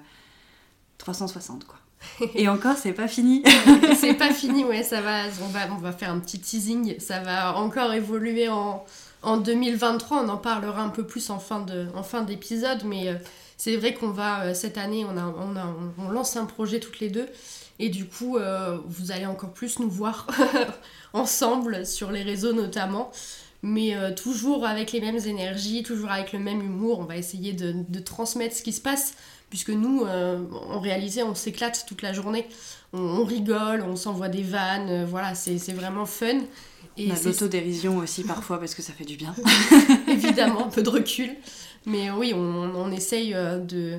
360, 0.97 1.65
quoi. 1.65 1.77
Et 2.35 2.47
encore, 2.47 2.77
c'est 2.77 2.93
pas 2.93 3.07
fini. 3.07 3.43
c'est 3.99 4.13
pas 4.13 4.31
fini, 4.31 4.63
ouais, 4.63 4.83
ça 4.83 5.01
va, 5.01 5.23
on 5.41 5.47
va, 5.47 5.61
on 5.71 5.77
va 5.77 5.91
faire 5.91 6.11
un 6.11 6.19
petit 6.19 6.39
teasing, 6.39 6.99
ça 6.99 7.19
va 7.19 7.57
encore 7.57 7.93
évoluer 7.93 8.47
en, 8.47 8.85
en 9.25 9.37
2023, 9.37 10.23
on 10.23 10.29
en 10.29 10.37
parlera 10.37 10.81
un 10.81 10.89
peu 10.89 11.05
plus 11.05 11.29
en 11.29 11.39
fin 11.39 11.59
de, 11.61 11.87
en 11.95 12.03
fin 12.03 12.21
d'épisode, 12.21 12.83
mais 12.85 13.09
euh, 13.09 13.15
c'est 13.57 13.75
vrai 13.75 13.93
qu'on 13.93 14.09
va, 14.09 14.43
euh, 14.43 14.53
cette 14.53 14.77
année, 14.77 15.05
on, 15.05 15.17
a, 15.17 15.25
on, 15.25 15.55
a, 15.55 15.75
on 15.97 16.09
lance 16.09 16.37
un 16.37 16.45
projet 16.45 16.79
toutes 16.79 16.99
les 16.99 17.09
deux, 17.09 17.27
et 17.79 17.89
du 17.89 18.05
coup, 18.05 18.37
euh, 18.37 18.77
vous 18.85 19.11
allez 19.11 19.25
encore 19.25 19.51
plus 19.51 19.79
nous 19.79 19.89
voir 19.89 20.27
ensemble, 21.13 21.85
sur 21.85 22.11
les 22.11 22.21
réseaux 22.21 22.53
notamment, 22.53 23.11
mais 23.65 23.95
euh, 23.95 24.13
toujours 24.13 24.63
avec 24.65 24.91
les 24.91 25.01
mêmes 25.01 25.17
énergies, 25.25 25.81
toujours 25.81 26.11
avec 26.11 26.33
le 26.33 26.39
même 26.39 26.61
humour, 26.61 26.99
on 26.99 27.03
va 27.03 27.17
essayer 27.17 27.51
de, 27.51 27.73
de 27.89 27.99
transmettre 27.99 28.55
ce 28.55 28.61
qui 28.61 28.71
se 28.71 28.79
passe, 28.79 29.15
puisque 29.49 29.71
nous, 29.71 30.03
euh, 30.05 30.39
en 30.69 30.79
réalité, 30.79 31.23
on 31.23 31.33
s'éclate 31.33 31.83
toute 31.87 32.03
la 32.03 32.13
journée 32.13 32.47
on, 32.93 32.99
on 32.99 33.25
rigole, 33.25 33.81
on 33.81 33.95
s'envoie 33.95 34.29
des 34.29 34.43
vannes, 34.43 34.89
euh, 34.89 35.05
voilà, 35.05 35.33
c'est 35.33 35.57
vraiment 35.73 36.05
fun. 36.05 36.41
Et 36.95 37.11
On 37.11 37.15
a 37.15 37.23
l'autodérision 37.23 37.97
aussi 37.97 38.23
parfois 38.27 38.59
parce 38.59 38.75
que 38.75 38.83
ça 38.83 38.93
fait 38.93 39.03
du 39.03 39.15
bien. 39.17 39.33
évidemment 40.07 40.67
un 40.67 40.69
peu 40.69 40.83
de 40.83 40.89
recul. 40.89 41.31
Mais 41.87 42.11
oui, 42.11 42.33
on, 42.35 42.39
on 42.39 42.91
essaye 42.91 43.33
euh, 43.33 43.57
de, 43.57 43.97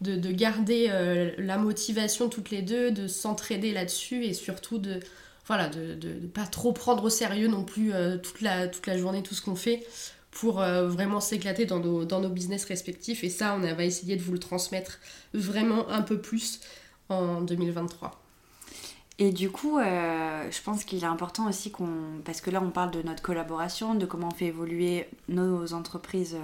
de, 0.00 0.14
de 0.14 0.30
garder 0.30 0.92
la 1.38 1.58
motivation 1.58 2.28
toutes 2.28 2.50
les 2.50 2.62
deux, 2.62 2.92
de 2.92 3.08
s'entraider 3.08 3.72
là-dessus 3.72 4.24
et 4.24 4.32
surtout 4.32 4.78
de 4.78 5.00
voilà 5.48 5.68
de, 5.68 5.94
de 5.94 6.26
pas 6.26 6.46
trop 6.46 6.72
prendre 6.72 7.02
au 7.02 7.08
sérieux 7.08 7.48
non 7.48 7.64
plus 7.64 7.92
euh, 7.94 8.18
toute, 8.18 8.42
la, 8.42 8.68
toute 8.68 8.86
la 8.86 8.98
journée, 8.98 9.22
tout 9.22 9.34
ce 9.34 9.40
qu'on 9.42 9.56
fait 9.56 9.84
pour 10.30 10.60
euh, 10.60 10.86
vraiment 10.86 11.20
s'éclater 11.20 11.64
dans 11.64 11.80
nos, 11.80 12.04
dans 12.04 12.20
nos 12.20 12.28
business 12.28 12.66
respectifs. 12.66 13.24
Et 13.24 13.30
ça, 13.30 13.54
on 13.54 13.60
va 13.60 13.84
essayer 13.84 14.14
de 14.16 14.22
vous 14.22 14.32
le 14.32 14.38
transmettre 14.38 15.00
vraiment 15.32 15.88
un 15.88 16.02
peu 16.02 16.20
plus 16.20 16.60
en 17.08 17.40
2023. 17.40 18.22
Et 19.20 19.32
du 19.32 19.50
coup, 19.50 19.78
euh, 19.78 20.48
je 20.50 20.62
pense 20.62 20.84
qu'il 20.84 21.02
est 21.02 21.06
important 21.06 21.48
aussi 21.48 21.72
qu'on. 21.72 22.20
Parce 22.24 22.42
que 22.42 22.50
là, 22.50 22.62
on 22.62 22.70
parle 22.70 22.90
de 22.90 23.00
notre 23.00 23.22
collaboration, 23.22 23.94
de 23.94 24.04
comment 24.04 24.28
on 24.28 24.34
fait 24.34 24.46
évoluer 24.46 25.08
nos 25.28 25.72
entreprises 25.72 26.36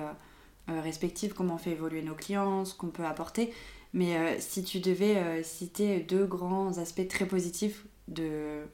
respectives, 0.66 1.34
comment 1.34 1.54
on 1.54 1.58
fait 1.58 1.72
évoluer 1.72 2.02
nos 2.02 2.14
clients, 2.14 2.64
ce 2.64 2.74
qu'on 2.74 2.88
peut 2.88 3.04
apporter. 3.04 3.52
Mais 3.92 4.40
si 4.40 4.64
tu 4.64 4.80
devais 4.80 5.44
citer 5.44 6.00
deux 6.00 6.24
grands 6.24 6.78
aspects 6.78 7.06
très 7.06 7.26
positifs 7.26 7.84
de, 8.08 8.64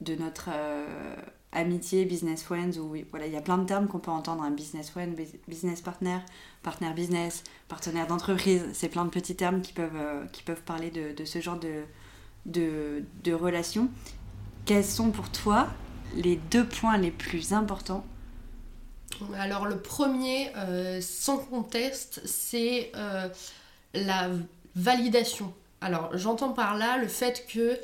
de 0.00 0.14
notre 0.14 0.50
amitié, 1.52 2.04
business 2.04 2.42
friends, 2.42 2.76
ou 2.78 2.94
voilà, 3.10 3.26
il 3.26 3.32
y 3.32 3.36
a 3.36 3.40
plein 3.40 3.58
de 3.58 3.64
termes 3.64 3.88
qu'on 3.88 3.98
peut 3.98 4.10
entendre, 4.10 4.42
un 4.42 4.50
business 4.50 4.90
friend, 4.90 5.18
business 5.48 5.80
partner, 5.80 6.18
partner 6.62 6.92
business, 6.92 7.42
partenaire 7.68 8.06
d'entreprise, 8.06 8.64
c'est 8.74 8.88
plein 8.88 9.04
de 9.04 9.10
petits 9.10 9.36
termes 9.36 9.62
qui 9.62 9.72
peuvent, 9.72 10.28
qui 10.32 10.42
peuvent 10.42 10.62
parler 10.62 10.90
de, 10.90 11.24
ce 11.24 11.40
genre 11.40 11.58
de, 11.58 11.84
de, 12.46 13.02
de 13.24 13.32
relations. 13.32 13.88
Quels 14.66 14.84
sont 14.84 15.10
pour 15.10 15.30
toi 15.30 15.68
les 16.14 16.36
deux 16.36 16.66
points 16.66 16.98
les 16.98 17.10
plus 17.10 17.52
importants? 17.52 18.04
Alors 19.36 19.66
le 19.66 19.78
premier, 19.78 20.50
euh, 20.56 21.00
sans 21.00 21.38
conteste, 21.38 22.20
c'est 22.24 22.92
euh, 22.94 23.28
la 23.94 24.30
validation. 24.76 25.52
Alors 25.80 26.10
j'entends 26.16 26.52
par 26.52 26.76
là 26.76 26.98
le 26.98 27.08
fait 27.08 27.46
que 27.48 27.78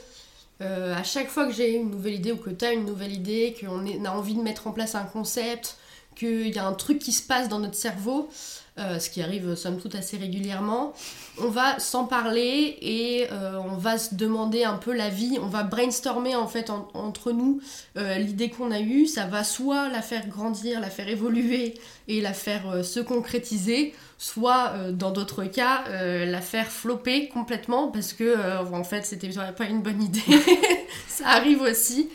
euh, 0.61 0.94
à 0.94 1.02
chaque 1.02 1.28
fois 1.28 1.46
que 1.46 1.52
j'ai 1.52 1.75
une 1.75 1.90
nouvelle 1.90 2.14
idée 2.14 2.32
ou 2.32 2.37
que 2.37 2.50
tu 2.50 2.64
as 2.64 2.73
une 2.73 2.84
nouvelle 2.84 3.12
idée, 3.12 3.56
qu'on 3.58 3.84
a 4.04 4.11
envie 4.11 4.34
de 4.34 4.42
mettre 4.42 4.66
en 4.66 4.73
place 4.73 4.94
un 4.94 5.04
concept, 5.04 5.76
qu'il 6.14 6.49
y 6.49 6.59
a 6.59 6.66
un 6.66 6.73
truc 6.73 6.99
qui 6.99 7.12
se 7.12 7.23
passe 7.23 7.49
dans 7.49 7.59
notre 7.59 7.76
cerveau, 7.76 8.30
euh, 8.76 8.99
ce 8.99 9.09
qui 9.09 9.23
arrive 9.23 9.54
somme 9.54 9.78
toute 9.78 9.94
assez 9.94 10.16
régulièrement, 10.16 10.94
on 11.40 11.47
va 11.47 11.78
s'en 11.78 12.06
parler 12.06 12.76
et 12.83 13.28
euh, 13.30 13.56
on 13.64 13.76
va 13.76 13.99
se 13.99 14.16
demander 14.16 14.64
un 14.64 14.75
peu 14.75 14.92
l'avis, 14.92 15.38
on 15.40 15.47
va 15.47 15.62
brainstormer 15.62 16.35
en 16.35 16.49
fait 16.49 16.71
entre 16.92 17.30
nous 17.30 17.61
euh, 17.97 18.18
l'idée 18.18 18.50
qu'on 18.50 18.73
a 18.73 18.80
eue, 18.80 19.06
ça 19.06 19.26
va 19.26 19.44
soit 19.44 19.88
la 19.90 20.02
faire 20.02 20.26
grandir, 20.26 20.80
la 20.80 20.90
faire 20.90 21.09
évoluer 21.09 21.75
et 22.09 22.21
la 22.21 22.33
faire 22.33 22.85
se 22.85 22.99
concrétiser, 22.99 23.94
soit 24.18 24.73
dans 24.90 25.12
d'autres 25.12 25.44
cas 25.44 25.85
la 25.88 26.40
faire 26.40 26.66
flopper 26.66 27.28
complètement 27.28 27.92
parce 27.92 28.12
que 28.12 28.61
en 28.73 28.83
fait 28.83 29.06
c'était 29.06 29.30
pas 29.56 29.66
une 29.66 29.83
bonne 29.83 30.02
idée, 30.02 30.21
ça 31.09 31.28
arrive 31.28 31.62
aussi. 31.62 32.09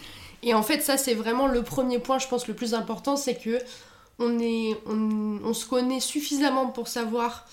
Et 0.44 0.53
en 0.53 0.63
fait 0.63 0.82
ça 0.82 0.98
c'est 0.98 1.13
vraiment 1.13 1.48
le 1.48 1.63
premier 1.63 2.00
point 2.00 2.20
je 2.20 2.27
pense 2.27 2.50
le 2.50 2.53
plus 2.53 2.74
important 2.74 3.15
c'est 3.15 3.36
que 3.36 3.60
on, 4.20 4.40
est, 4.40 4.78
on, 4.86 5.54
se 5.54 5.66
connaît 5.66 6.00
suffisamment 6.00 6.68
pour 6.68 6.88
savoir 6.88 7.48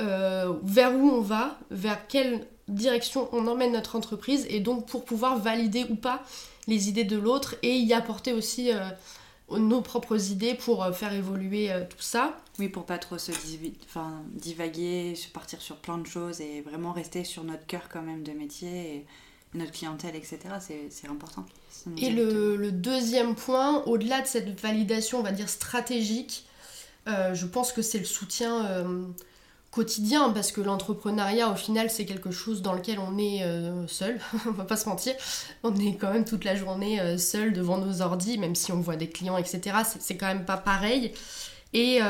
euh, 0.00 0.52
vers 0.62 0.94
où 0.94 1.10
on 1.10 1.20
va, 1.20 1.58
vers 1.70 2.06
quelle 2.06 2.46
direction 2.68 3.28
on 3.32 3.46
emmène 3.46 3.72
notre 3.72 3.96
entreprise, 3.96 4.46
et 4.48 4.60
donc 4.60 4.86
pour 4.86 5.04
pouvoir 5.04 5.38
valider 5.38 5.84
ou 5.90 5.96
pas 5.96 6.22
les 6.68 6.88
idées 6.88 7.04
de 7.04 7.16
l'autre 7.16 7.56
et 7.62 7.76
y 7.76 7.92
apporter 7.92 8.32
aussi 8.32 8.70
euh, 8.70 8.78
nos 9.50 9.80
propres 9.80 10.30
idées 10.30 10.54
pour 10.54 10.84
euh, 10.84 10.92
faire 10.92 11.12
évoluer 11.12 11.70
tout 11.90 12.02
ça. 12.02 12.38
Oui, 12.58 12.68
pour 12.68 12.84
pas 12.84 12.98
trop 12.98 13.18
se 13.18 13.32
divaguer, 14.34 15.14
partir 15.32 15.60
sur 15.60 15.76
plein 15.76 15.98
de 15.98 16.06
choses 16.06 16.40
et 16.40 16.60
vraiment 16.60 16.92
rester 16.92 17.24
sur 17.24 17.42
notre 17.44 17.66
cœur 17.66 17.88
quand 17.90 18.02
même 18.02 18.22
de 18.22 18.32
métier. 18.32 19.06
Notre 19.54 19.72
clientèle, 19.72 20.16
etc. 20.16 20.38
C'est 20.90 21.08
important. 21.08 21.44
Et 21.98 22.10
le, 22.10 22.70
deuxième 22.70 23.34
point, 23.34 23.82
au-delà 23.84 24.20
de 24.20 24.26
cette 24.26 24.60
validation, 24.60 25.18
on 25.18 25.22
va 25.22 25.32
dire 25.32 25.48
stratégique, 25.48 26.46
euh, 27.08 27.34
je 27.34 27.46
pense 27.46 27.72
que 27.72 27.82
c'est 27.82 27.98
le 27.98 28.04
soutien 28.04 28.66
euh, 28.66 29.02
quotidien, 29.70 30.30
parce 30.30 30.52
que 30.52 30.60
l'entrepreneuriat, 30.60 31.50
au 31.50 31.56
final, 31.56 31.90
c'est 31.90 32.06
quelque 32.06 32.30
chose 32.30 32.62
dans 32.62 32.72
lequel 32.72 32.98
on 32.98 33.18
est 33.18 33.42
euh, 33.42 33.86
seul, 33.88 34.20
on 34.46 34.52
va 34.52 34.64
pas 34.64 34.76
se 34.76 34.88
mentir. 34.88 35.14
On 35.62 35.74
est 35.76 35.96
quand 35.96 36.12
même 36.12 36.24
toute 36.24 36.44
la 36.44 36.54
journée 36.54 37.18
seul 37.18 37.52
devant 37.52 37.78
nos 37.78 38.00
ordis, 38.00 38.38
même 38.38 38.54
si 38.54 38.72
on 38.72 38.80
voit 38.80 38.96
des 38.96 39.08
clients, 39.08 39.36
etc. 39.36 39.78
C'est 39.98 40.16
quand 40.16 40.28
même 40.28 40.44
pas 40.44 40.56
pareil. 40.56 41.12
Et, 41.74 42.00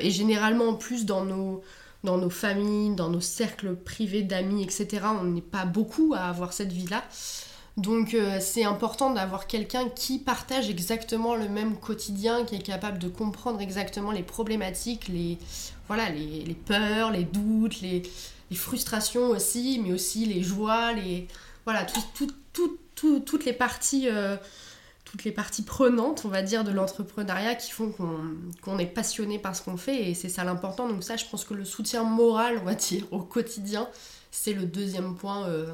et 0.00 0.10
généralement, 0.10 0.68
en 0.68 0.74
plus, 0.74 1.06
dans 1.06 1.24
nos 1.24 1.62
dans 2.04 2.18
nos 2.18 2.30
familles, 2.30 2.94
dans 2.94 3.08
nos 3.08 3.20
cercles 3.20 3.74
privés 3.74 4.22
d'amis, 4.22 4.62
etc. 4.62 5.06
On 5.20 5.24
n'est 5.24 5.40
pas 5.40 5.64
beaucoup 5.64 6.14
à 6.14 6.20
avoir 6.20 6.52
cette 6.52 6.72
vie-là. 6.72 7.02
Donc 7.76 8.14
euh, 8.14 8.38
c'est 8.40 8.64
important 8.64 9.10
d'avoir 9.10 9.46
quelqu'un 9.46 9.88
qui 9.90 10.18
partage 10.18 10.70
exactement 10.70 11.34
le 11.34 11.48
même 11.48 11.76
quotidien, 11.76 12.44
qui 12.44 12.54
est 12.54 12.62
capable 12.62 12.98
de 12.98 13.08
comprendre 13.08 13.60
exactement 13.60 14.12
les 14.12 14.22
problématiques, 14.22 15.08
les, 15.08 15.36
voilà, 15.86 16.08
les, 16.08 16.56
peurs, 16.66 17.10
les 17.10 17.24
doutes, 17.24 17.82
les, 17.82 18.02
frustrations 18.54 19.28
aussi, 19.28 19.78
mais 19.84 19.92
aussi 19.92 20.24
les 20.24 20.42
joies, 20.42 20.94
les, 20.94 21.28
voilà, 21.64 21.84
toutes 22.54 23.44
les 23.44 23.52
parties 23.52 24.08
euh, 24.08 24.36
toutes 25.06 25.22
les 25.24 25.32
parties 25.32 25.62
prenantes, 25.62 26.24
on 26.24 26.28
va 26.28 26.42
dire, 26.42 26.64
de 26.64 26.72
l'entrepreneuriat 26.72 27.54
qui 27.54 27.70
font 27.70 27.94
qu'on 28.60 28.78
est 28.78 28.86
passionné 28.86 29.38
par 29.38 29.54
ce 29.54 29.62
qu'on 29.62 29.76
fait 29.76 30.10
et 30.10 30.14
c'est 30.14 30.28
ça 30.28 30.42
l'important. 30.44 30.88
Donc 30.88 31.04
ça, 31.04 31.16
je 31.16 31.24
pense 31.24 31.44
que 31.44 31.54
le 31.54 31.64
soutien 31.64 32.02
moral, 32.02 32.58
on 32.60 32.64
va 32.64 32.74
dire, 32.74 33.06
au 33.12 33.20
quotidien, 33.20 33.88
c'est 34.32 34.52
le 34.52 34.66
deuxième 34.66 35.14
point, 35.14 35.46
euh, 35.46 35.72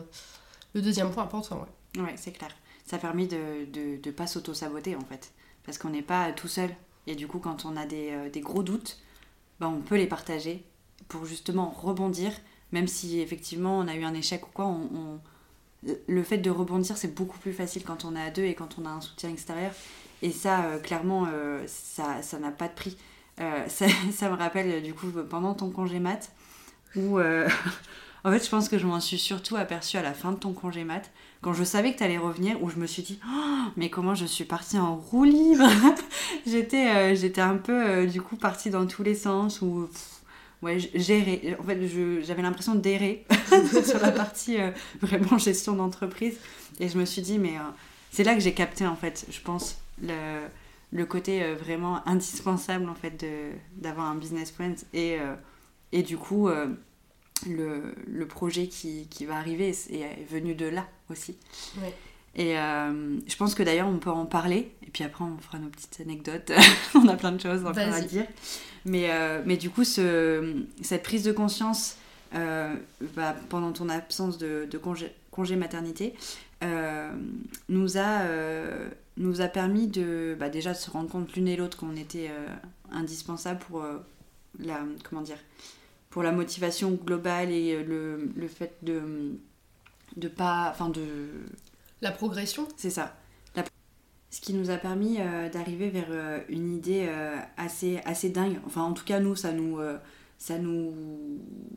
le 0.74 0.82
deuxième 0.82 1.10
point 1.10 1.24
important. 1.24 1.66
Ouais, 1.96 2.14
c'est 2.16 2.32
clair. 2.32 2.50
Ça 2.84 2.98
permet 2.98 3.26
de 3.26 4.10
pas 4.10 4.26
s'auto-saboter 4.26 4.96
en 4.96 5.04
fait, 5.04 5.32
parce 5.64 5.78
qu'on 5.78 5.90
n'est 5.90 6.02
pas 6.02 6.30
tout 6.32 6.48
seul. 6.48 6.70
Et 7.06 7.14
du 7.14 7.26
coup, 7.26 7.38
quand 7.38 7.64
on 7.64 7.74
a 7.76 7.86
des, 7.86 8.10
euh, 8.10 8.40
gros 8.40 8.62
doutes, 8.62 8.98
ben, 9.60 9.68
on 9.68 9.80
peut 9.80 9.96
les 9.96 10.06
partager 10.06 10.62
pour 11.08 11.24
justement 11.24 11.70
rebondir, 11.70 12.32
même 12.70 12.86
si 12.86 13.20
effectivement 13.20 13.78
on 13.78 13.88
a 13.88 13.94
eu 13.94 14.04
un 14.04 14.14
échec 14.14 14.46
ou 14.46 14.50
quoi, 14.52 14.66
on 14.66 15.20
le 16.06 16.22
fait 16.22 16.38
de 16.38 16.50
rebondir, 16.50 16.96
c'est 16.96 17.14
beaucoup 17.14 17.38
plus 17.38 17.52
facile 17.52 17.82
quand 17.84 18.04
on 18.04 18.14
est 18.14 18.22
à 18.22 18.30
deux 18.30 18.44
et 18.44 18.54
quand 18.54 18.76
on 18.78 18.86
a 18.86 18.90
un 18.90 19.00
soutien 19.00 19.30
extérieur. 19.30 19.72
Et 20.22 20.30
ça, 20.30 20.64
euh, 20.64 20.78
clairement, 20.78 21.26
euh, 21.32 21.64
ça 21.66 22.38
n'a 22.38 22.50
pas 22.50 22.68
de 22.68 22.74
prix. 22.74 22.96
Euh, 23.40 23.64
ça, 23.68 24.30
me 24.30 24.36
rappelle, 24.36 24.82
du 24.82 24.94
coup, 24.94 25.08
pendant 25.28 25.54
ton 25.54 25.70
congé 25.70 25.98
mat, 25.98 26.30
où, 26.94 27.18
en 28.24 28.30
fait, 28.30 28.44
je 28.44 28.48
pense 28.48 28.68
que 28.68 28.78
je 28.78 28.86
m'en 28.86 29.00
suis 29.00 29.18
surtout 29.18 29.56
aperçue 29.56 29.96
à 29.96 30.02
la 30.02 30.14
fin 30.14 30.32
de 30.32 30.38
ton 30.38 30.52
congé 30.52 30.84
mat, 30.84 31.10
quand 31.40 31.52
je 31.52 31.64
savais 31.64 31.92
que 31.92 31.98
tu 31.98 32.04
allais 32.04 32.18
revenir, 32.18 32.62
où 32.62 32.70
je 32.70 32.76
me 32.76 32.86
suis 32.86 33.02
dit, 33.02 33.18
oh, 33.26 33.70
mais 33.76 33.90
comment 33.90 34.14
je 34.14 34.26
suis 34.26 34.44
partie 34.44 34.78
en 34.78 34.94
roue 34.94 35.24
libre 35.24 35.68
J'étais 36.46 37.16
j'étais 37.16 37.40
un 37.40 37.56
peu, 37.56 38.06
du 38.06 38.22
coup, 38.22 38.36
partie 38.36 38.70
dans 38.70 38.86
tous 38.86 39.02
les 39.02 39.16
sens, 39.16 39.60
où 39.60 39.88
ouais, 40.62 40.78
gérer. 40.78 41.56
En 41.60 41.64
fait, 41.64 41.78
j'avais 42.22 42.42
l'impression 42.42 42.74
d'errer 42.74 43.24
sur 43.84 44.00
la 44.00 44.12
partie 44.12 44.58
euh, 44.58 44.70
vraiment 45.00 45.38
gestion 45.38 45.74
d'entreprise. 45.74 46.36
Et 46.80 46.88
je 46.88 46.98
me 46.98 47.04
suis 47.04 47.22
dit, 47.22 47.38
mais 47.38 47.56
euh, 47.56 47.62
c'est 48.10 48.24
là 48.24 48.34
que 48.34 48.40
j'ai 48.40 48.54
capté, 48.54 48.86
en 48.86 48.96
fait, 48.96 49.26
je 49.28 49.40
pense, 49.40 49.78
le, 50.00 50.40
le 50.92 51.06
côté 51.06 51.42
euh, 51.42 51.54
vraiment 51.54 52.06
indispensable, 52.08 52.88
en 52.88 52.94
fait, 52.94 53.24
d'avoir 53.76 54.06
un 54.06 54.14
business 54.14 54.50
plan. 54.50 54.74
Et, 54.94 55.18
et 55.90 56.02
du 56.02 56.16
coup, 56.16 56.48
le, 56.48 57.94
le, 58.06 58.26
projet 58.26 58.68
qui, 58.68 59.08
qui, 59.08 59.26
va 59.26 59.36
arriver 59.36 59.70
est, 59.70 60.24
venu 60.30 60.54
de 60.54 60.66
là 60.66 60.86
aussi. 61.10 61.36
Ouais. 61.78 61.94
Et 62.34 62.54
je 62.54 63.36
pense 63.36 63.54
que 63.54 63.62
d'ailleurs, 63.62 63.88
on 63.88 63.98
peut 63.98 64.10
en 64.10 64.24
parler. 64.24 64.72
Et 64.86 64.90
puis 64.90 65.04
après, 65.04 65.24
on 65.24 65.36
fera 65.38 65.58
nos 65.58 65.68
petites 65.68 66.00
anecdotes. 66.00 66.52
on 66.94 67.06
a 67.08 67.16
plein 67.16 67.32
de 67.32 67.40
choses 67.40 67.60
encore 67.66 67.76
à 67.76 68.00
dire. 68.00 68.26
Mais, 68.84 69.10
euh, 69.10 69.42
mais 69.44 69.56
du 69.56 69.70
coup, 69.70 69.84
ce, 69.84 70.64
cette 70.82 71.02
prise 71.02 71.22
de 71.24 71.32
conscience 71.32 71.96
euh, 72.34 72.74
bah, 73.14 73.36
pendant 73.48 73.72
ton 73.72 73.88
absence 73.88 74.38
de, 74.38 74.66
de 74.70 74.78
congé, 74.78 75.12
congé, 75.30 75.56
maternité 75.56 76.14
euh, 76.64 77.12
nous, 77.68 77.98
a, 77.98 78.22
nous 79.16 79.40
a 79.40 79.48
permis 79.48 79.86
de, 79.86 80.36
bah, 80.38 80.48
déjà 80.48 80.72
de 80.72 80.78
se 80.78 80.90
rendre 80.90 81.08
compte 81.10 81.32
l'une 81.34 81.48
et 81.48 81.56
l'autre 81.56 81.76
qu'on 81.76 81.96
était 81.96 82.30
indispensable 82.90 83.60
pour 83.60 83.84
la, 84.58 84.80
comment 85.08 85.22
dire, 85.22 85.38
pour 86.10 86.22
la 86.22 86.32
motivation 86.32 86.92
globale 86.92 87.50
et 87.50 87.82
le, 87.82 88.30
le 88.36 88.48
fait 88.48 88.74
de, 88.82 89.32
de 90.16 90.28
pas. 90.28 90.68
Enfin, 90.70 90.88
de. 90.88 91.02
La 92.00 92.10
progression 92.10 92.66
C'est 92.76 92.90
ça 92.90 93.14
ce 94.32 94.40
qui 94.40 94.54
nous 94.54 94.70
a 94.70 94.78
permis 94.78 95.18
euh, 95.20 95.50
d'arriver 95.50 95.90
vers 95.90 96.06
euh, 96.08 96.40
une 96.48 96.74
idée 96.74 97.04
euh, 97.06 97.36
assez, 97.58 98.00
assez 98.06 98.30
dingue. 98.30 98.56
Enfin, 98.66 98.80
en 98.80 98.94
tout 98.94 99.04
cas, 99.04 99.20
nous, 99.20 99.36
ça 99.36 99.52
nous, 99.52 99.78
ça 100.38 100.58
nous 100.58 100.94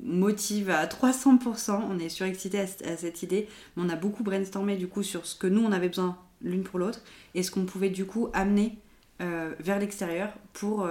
motive 0.01 0.69
à 0.69 0.85
300%. 0.85 1.81
On 1.89 1.99
est 1.99 2.07
surexcité 2.07 2.61
à, 2.61 2.63
à, 2.63 2.95
cette 2.95 3.21
idée. 3.23 3.49
Mais 3.75 3.83
on 3.85 3.89
a 3.89 3.97
beaucoup 3.97 4.23
brainstormé 4.23 4.77
du 4.77 4.87
coup 4.87 5.03
sur 5.03 5.25
ce 5.25 5.35
que 5.35 5.47
nous, 5.47 5.61
on 5.61 5.73
avait 5.73 5.89
besoin 5.89 6.17
l'une 6.41 6.63
pour 6.63 6.79
l'autre 6.79 7.01
et 7.33 7.43
ce 7.43 7.51
qu'on 7.51 7.65
pouvait 7.65 7.89
du 7.89 8.05
coup 8.05 8.29
amener 8.33 8.79
vers 9.19 9.79
l'extérieur 9.79 10.29
pour 10.51 10.87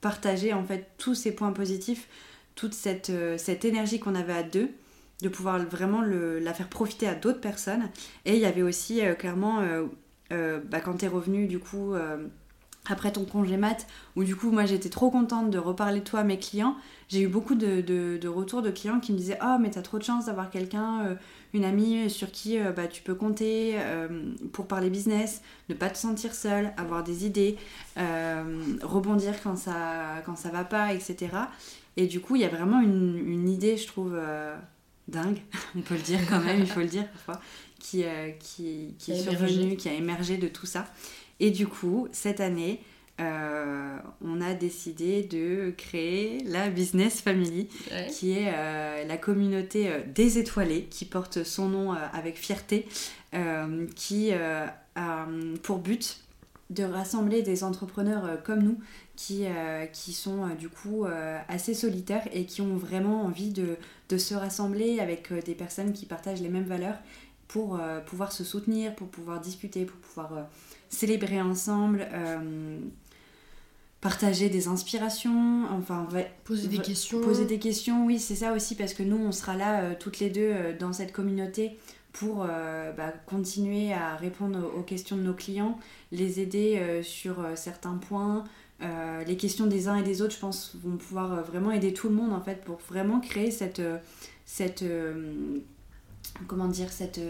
partager 0.00 0.54
en 0.54 0.64
fait 0.64 0.92
tous 0.96 1.14
ces 1.14 1.32
points 1.32 1.52
positifs, 1.52 2.08
toute 2.54 2.72
cette, 2.72 3.12
cette 3.36 3.66
énergie 3.66 4.00
qu'on 4.00 4.14
avait 4.14 4.32
à 4.32 4.42
deux 4.42 4.70
de 5.20 5.28
pouvoir 5.28 5.58
vraiment 5.58 6.00
le, 6.00 6.38
la 6.38 6.54
faire 6.54 6.68
profiter 6.68 7.06
à 7.06 7.14
d'autres 7.14 7.40
personnes. 7.40 7.90
Et 8.24 8.34
il 8.34 8.40
y 8.40 8.46
avait 8.46 8.62
aussi 8.62 9.02
clairement 9.18 9.60
euh, 10.32 10.60
bah, 10.64 10.80
quand 10.80 10.94
t'es 10.94 11.08
revenu 11.08 11.46
du 11.46 11.58
coup 11.58 11.94
euh, 11.94 12.26
après 12.88 13.12
ton 13.12 13.24
congé 13.24 13.56
mat, 13.56 13.86
où 14.14 14.24
du 14.24 14.36
coup 14.36 14.50
moi 14.50 14.64
j'étais 14.64 14.88
trop 14.88 15.10
contente 15.10 15.50
de 15.50 15.58
reparler 15.58 16.00
de 16.00 16.04
toi 16.04 16.20
à 16.20 16.24
mes 16.24 16.38
clients, 16.38 16.76
j'ai 17.08 17.22
eu 17.22 17.28
beaucoup 17.28 17.54
de, 17.54 17.80
de, 17.80 18.28
retours 18.28 18.62
de 18.62 18.70
clients 18.70 19.00
qui 19.00 19.12
me 19.12 19.18
disaient 19.18 19.38
Oh 19.42 19.56
mais 19.60 19.70
t'as 19.70 19.82
trop 19.82 19.98
de 19.98 20.04
chance 20.04 20.26
d'avoir 20.26 20.50
quelqu'un, 20.50 21.06
euh, 21.06 21.14
une 21.52 21.64
amie 21.64 22.10
sur 22.10 22.30
qui 22.30 22.58
bah, 22.76 22.86
tu 22.86 23.02
peux 23.02 23.14
compter 23.14 23.76
pour 24.52 24.66
parler 24.66 24.90
business, 24.90 25.42
ne 25.68 25.74
pas 25.74 25.88
te 25.88 25.96
sentir 25.96 26.34
seule, 26.34 26.72
avoir 26.76 27.02
des 27.02 27.24
idées, 27.24 27.56
rebondir 27.96 29.34
quand 29.42 29.56
ça, 29.56 30.22
quand 30.26 30.36
va 30.52 30.64
pas, 30.64 30.92
etc. 30.92 31.28
Et 31.96 32.06
du 32.06 32.20
coup 32.20 32.36
il 32.36 32.42
y 32.42 32.44
a 32.44 32.48
vraiment 32.48 32.80
une 32.80 33.48
idée 33.48 33.78
je 33.78 33.86
trouve 33.86 34.18
dingue, 35.08 35.38
on 35.76 35.80
peut 35.80 35.94
le 35.94 36.02
dire 36.02 36.20
quand 36.28 36.40
même, 36.40 36.60
il 36.60 36.66
faut 36.66 36.80
le 36.80 36.86
dire 36.86 37.08
parfois, 37.08 37.40
qui, 37.78 38.04
qui, 38.40 38.94
qui 38.98 39.12
est 39.12 39.22
survenu, 39.22 39.76
qui 39.76 39.88
a 39.88 39.92
émergé 39.92 40.36
de 40.38 40.48
tout 40.48 40.66
ça. 40.66 40.86
Et 41.38 41.50
du 41.50 41.66
coup, 41.66 42.08
cette 42.12 42.40
année, 42.40 42.80
euh, 43.18 43.98
on 44.22 44.42
a 44.42 44.52
décidé 44.52 45.22
de 45.22 45.72
créer 45.76 46.42
la 46.44 46.68
Business 46.68 47.20
Family, 47.22 47.68
qui 48.10 48.32
est 48.32 48.52
euh, 48.54 49.04
la 49.06 49.16
communauté 49.16 49.88
euh, 49.88 50.00
des 50.14 50.38
étoilés, 50.38 50.84
qui 50.84 51.06
porte 51.06 51.42
son 51.42 51.68
nom 51.68 51.92
avec 51.92 52.36
fierté, 52.36 52.86
qui 53.94 54.32
a 54.32 54.74
pour 55.62 55.78
but 55.78 56.20
de 56.70 56.82
rassembler 56.84 57.42
des 57.42 57.62
entrepreneurs 57.62 58.42
comme 58.42 58.62
nous, 58.62 58.78
qui, 59.14 59.44
qui 59.92 60.12
sont 60.12 60.48
du 60.58 60.68
coup 60.68 61.04
assez 61.48 61.74
solitaires 61.74 62.26
et 62.32 62.44
qui 62.44 62.60
ont 62.60 62.76
vraiment 62.76 63.22
envie 63.22 63.50
de, 63.50 63.76
de, 64.08 64.18
se 64.18 64.34
rassembler 64.34 64.98
avec 64.98 65.32
des 65.44 65.54
personnes 65.54 65.92
qui 65.92 66.06
partagent 66.06 66.42
les 66.42 66.48
mêmes 66.48 66.64
valeurs 66.64 66.98
pour 67.46 67.80
pouvoir 68.06 68.32
se 68.32 68.42
soutenir, 68.42 68.96
pour 68.96 69.08
pouvoir 69.08 69.40
discuter, 69.40 69.84
pour 69.84 69.98
pouvoir 69.98 70.48
célébrer 70.88 71.40
ensemble 71.40 72.06
partager 74.00 74.48
des 74.48 74.68
inspirations, 74.68 75.64
enfin 75.72 76.06
poser 76.44 76.68
des 76.68 76.78
questions. 76.78 77.20
Poser 77.20 77.44
des 77.44 77.58
questions, 77.58 78.06
oui, 78.06 78.20
c'est 78.20 78.36
ça 78.36 78.52
aussi 78.52 78.74
parce 78.76 78.94
que 78.94 79.02
nous 79.02 79.16
on 79.16 79.32
sera 79.32 79.56
là 79.56 79.80
euh, 79.80 79.94
toutes 79.98 80.20
les 80.20 80.30
deux 80.30 80.42
euh, 80.42 80.78
dans 80.78 80.92
cette 80.92 81.12
communauté 81.12 81.76
pour 82.18 82.46
euh, 82.48 82.92
bah, 82.92 83.12
continuer 83.26 83.92
à 83.92 84.16
répondre 84.16 84.58
aux 84.76 84.82
questions 84.82 85.16
de 85.16 85.22
nos 85.22 85.34
clients, 85.34 85.78
les 86.12 86.40
aider 86.40 87.00
sur 87.02 87.36
certains 87.54 87.94
points. 87.94 88.44
les 89.26 89.36
questions 89.36 89.66
des 89.66 89.88
uns 89.88 89.96
et 89.96 90.02
des 90.02 90.22
autres, 90.22 90.34
je 90.34 90.40
pense, 90.40 90.76
vont 90.82 90.96
pouvoir 90.96 91.42
vraiment 91.42 91.70
aider 91.70 91.92
tout 91.92 92.08
le 92.08 92.14
monde 92.14 92.32
en 92.32 92.40
fait 92.40 92.64
pour 92.64 92.78
vraiment 92.88 93.20
créer 93.20 93.50
cette 93.50 93.82
cette 94.44 94.84
comment 96.46 96.68
dire 96.68 96.90
cette 96.90 97.20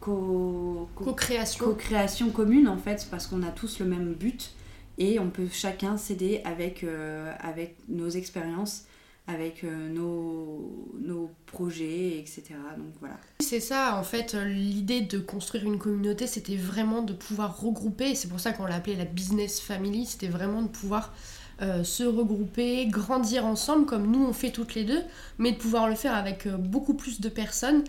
co-création 0.00 1.64
co-création 1.64 2.30
commune 2.30 2.68
en 2.68 2.78
fait 2.78 3.06
parce 3.10 3.26
qu'on 3.26 3.42
a 3.42 3.50
tous 3.50 3.78
le 3.80 3.86
même 3.86 4.14
but 4.14 4.52
et 4.98 5.18
on 5.18 5.30
peut 5.30 5.48
chacun 5.50 5.96
s'aider 5.96 6.40
avec, 6.44 6.84
euh, 6.84 7.32
avec 7.40 7.76
nos 7.88 8.08
expériences 8.08 8.84
avec 9.26 9.64
euh, 9.64 9.88
nos, 9.88 10.94
nos, 11.00 11.30
projets, 11.46 12.18
etc. 12.18 12.44
Donc 12.76 12.92
voilà. 13.00 13.16
C'est 13.40 13.60
ça, 13.60 13.96
en 13.96 14.02
fait, 14.02 14.34
l'idée 14.34 15.00
de 15.00 15.18
construire 15.18 15.64
une 15.64 15.78
communauté, 15.78 16.26
c'était 16.26 16.56
vraiment 16.56 17.02
de 17.02 17.12
pouvoir 17.12 17.60
regrouper, 17.60 18.14
c'est 18.14 18.28
pour 18.28 18.40
ça 18.40 18.52
qu'on 18.52 18.66
l'a 18.66 18.76
appelé 18.76 18.96
la 18.96 19.04
business 19.04 19.60
family, 19.60 20.06
c'était 20.06 20.28
vraiment 20.28 20.62
de 20.62 20.68
pouvoir 20.68 21.14
euh, 21.62 21.82
se 21.82 22.04
regrouper, 22.04 22.86
grandir 22.86 23.46
ensemble, 23.46 23.86
comme 23.86 24.10
nous 24.10 24.24
on 24.24 24.32
fait 24.32 24.50
toutes 24.50 24.74
les 24.74 24.84
deux, 24.84 25.02
mais 25.38 25.52
de 25.52 25.56
pouvoir 25.56 25.88
le 25.88 25.94
faire 25.94 26.14
avec 26.14 26.46
beaucoup 26.48 26.94
plus 26.94 27.20
de 27.20 27.28
personnes 27.28 27.84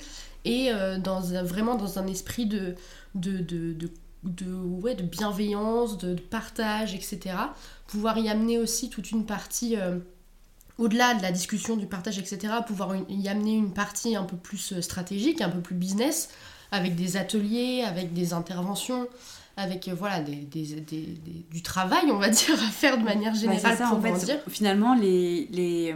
et 0.46 0.72
dans 1.04 1.20
vraiment 1.44 1.76
dans 1.76 2.00
un 2.00 2.08
esprit 2.08 2.46
de, 2.46 2.76
de, 3.16 3.40
de, 3.40 3.76
de 4.24 4.54
ouais, 4.54 4.96
de 4.96 5.04
bienveillance, 5.04 5.98
de, 5.98 6.16
partage, 6.16 6.94
etc. 6.94 7.36
Pouvoir 7.88 8.18
y 8.18 8.30
amener 8.30 8.58
aussi 8.58 8.90
toute 8.90 9.12
une 9.12 9.26
partie, 9.26 9.78
euh, 9.78 10.00
au-delà 10.78 11.16
de 11.16 11.22
la 11.22 11.32
discussion, 11.32 11.76
du 11.76 11.88
partage, 11.88 12.20
etc., 12.20 12.54
pouvoir 12.66 12.96
y 13.10 13.28
amener 13.28 13.56
une 13.56 13.74
partie 13.74 14.16
un 14.16 14.24
peu 14.24 14.38
plus 14.38 14.74
euh, 14.74 14.82
stratégique, 14.82 15.42
un 15.42 15.50
peu 15.50 15.60
plus 15.60 15.76
business, 15.76 16.30
avec 16.72 16.96
des 16.96 17.18
ateliers, 17.18 17.84
avec 17.86 18.14
des 18.14 18.34
interventions, 18.34 19.08
avec 19.56 19.88
euh, 19.88 19.96
voilà 19.98 20.20
des, 20.20 20.48
du 21.52 21.62
travail, 21.64 22.12
on 22.12 22.18
va 22.18 22.30
dire, 22.30 22.54
à 22.56 22.70
faire 22.70 22.98
de 22.98 23.04
manière 23.04 23.34
générale 23.34 23.78
ça, 23.78 23.92
en 23.92 24.02
fait, 24.02 24.42
Finalement, 24.50 24.96
les, 24.96 25.48
les, 25.52 25.96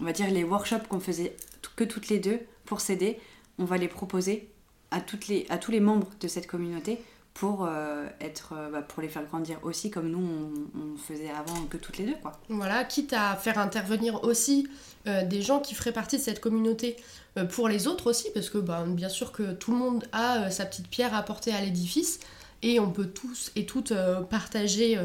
on 0.00 0.04
va 0.04 0.12
dire 0.12 0.30
les 0.30 0.44
workshops 0.44 0.88
qu'on 0.88 1.00
faisait 1.00 1.36
que 1.76 1.84
toutes 1.84 2.08
les 2.08 2.18
deux 2.18 2.40
pour 2.64 2.80
s'aider, 2.80 3.18
on 3.58 3.64
va 3.64 3.76
les 3.76 3.88
proposer 3.88 4.48
à, 4.90 5.00
toutes 5.00 5.28
les, 5.28 5.46
à 5.50 5.58
tous 5.58 5.70
les 5.70 5.80
membres 5.80 6.08
de 6.20 6.28
cette 6.28 6.46
communauté 6.46 6.98
pour 7.34 7.64
euh, 7.64 8.06
être 8.20 8.52
euh, 8.56 8.70
bah, 8.70 8.82
pour 8.82 9.02
les 9.02 9.08
faire 9.08 9.24
grandir 9.24 9.58
aussi 9.62 9.90
comme 9.90 10.10
nous 10.10 10.68
on, 10.74 10.96
faisait 10.96 11.30
avant 11.30 11.64
que 11.64 11.76
toutes 11.76 11.98
les 11.98 12.06
deux 12.06 12.16
quoi. 12.20 12.32
Voilà 12.48 12.84
quitte 12.84 13.12
à 13.12 13.36
faire 13.36 13.58
intervenir 13.58 14.22
aussi 14.24 14.68
euh, 15.06 15.24
des 15.24 15.42
gens 15.42 15.60
qui 15.60 15.74
feraient 15.74 15.92
partie 15.92 16.18
de 16.18 16.22
cette 16.22 16.40
communauté 16.40 16.96
pour 17.50 17.68
les 17.68 17.86
autres 17.86 18.10
aussi 18.10 18.28
parce 18.34 18.50
que 18.50 18.58
bah, 18.58 18.84
bien 18.86 19.08
sûr 19.08 19.32
que 19.32 19.52
tout 19.52 19.72
le 19.72 19.78
monde 19.78 20.04
a 20.12 20.50
sa 20.50 20.66
petite 20.66 20.88
pierre 20.88 21.14
à 21.14 21.18
apporter 21.18 21.52
à 21.52 21.60
l'édifice 21.62 22.20
et 22.60 22.78
on 22.78 22.90
peut 22.90 23.06
tous 23.06 23.50
et 23.56 23.64
toutes 23.64 23.94
partager 24.28 25.00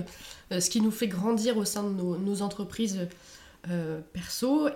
ce 0.52 0.70
qui 0.70 0.82
nous 0.82 0.92
fait 0.92 1.08
grandir 1.08 1.56
au 1.56 1.64
sein 1.64 1.84
de 1.84 1.90
nos, 1.90 2.42
entreprises 2.42 3.08
perso 4.12 4.68